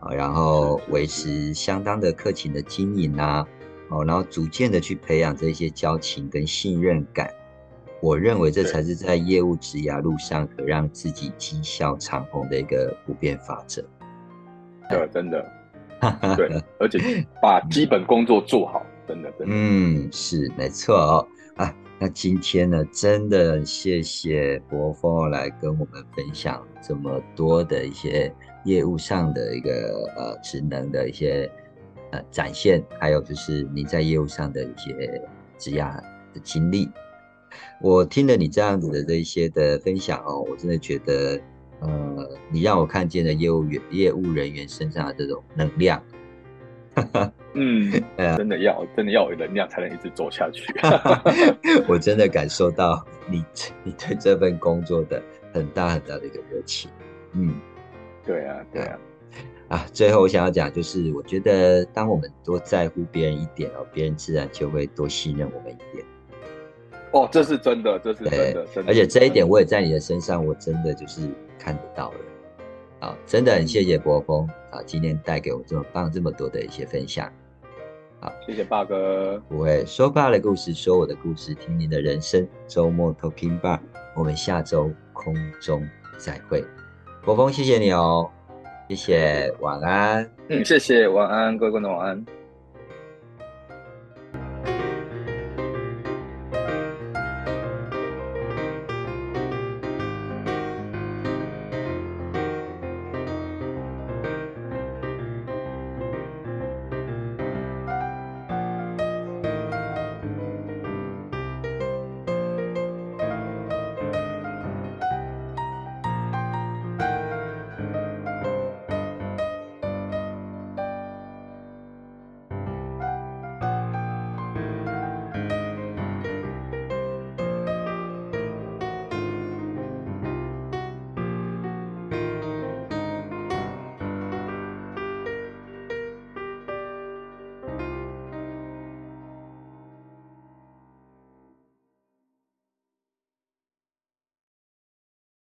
[0.00, 3.46] 啊，然后维持相当的客情的经营啊，
[3.90, 7.30] 哦，然后逐渐的去培养这些交情跟信任感。
[8.00, 13.82] 我认为这才是在业务职涯路上可让自己绩效长虹的一个不变法则。
[14.88, 15.44] 对，真的，
[16.36, 21.26] 对，而且把基本工作做好，真的，真的，嗯，是没错哦。
[21.56, 28.32] 啊，那今天呢，真的谢谢博峰来跟我们分享这么多的一些
[28.64, 31.50] 业务上的一个呃职能的一些
[32.12, 35.20] 呃展现，还有就是你在业务上的一些
[35.56, 35.96] 职涯
[36.34, 36.90] 的经历。
[37.80, 41.40] 我听了你这样子的这一些的分享哦，我真的觉得。
[41.78, 46.02] 呃，你让我看见了业务员、业务人员身上的这种能量。
[47.52, 47.92] 嗯，
[48.38, 50.72] 真的要真的要有能量才能一直走下去。
[51.86, 53.44] 我真的感受到你
[53.84, 55.22] 你对这份工作的
[55.52, 56.90] 很大很大的一个热情。
[57.32, 57.60] 嗯，
[58.24, 58.98] 对啊，对啊。
[59.68, 66.02] 啊，最后我想要讲就是，我觉得当我们多在乎别人一点哦，别人自然就会多信任我们一点。
[67.16, 72.18] 哦，这是真的，这是真的，而且这一点我也在你的身上，我真的就是看得到了。
[73.00, 77.32] 好，真的很谢谢博峰啊，今天带给我这么棒、这么多的一些分享。
[78.20, 79.42] 好，谢谢霸哥。
[79.48, 82.46] 不会说爸的故事，说我的故事，听您的人生。
[82.66, 83.80] 周末 Talking Bar，
[84.14, 85.86] 我们下周空中
[86.18, 86.64] 再会。
[87.24, 88.30] 博峰，谢谢你哦。
[88.88, 90.30] 谢谢，晚安。
[90.48, 92.35] 嗯，谢谢，晚安，各位观众晚安。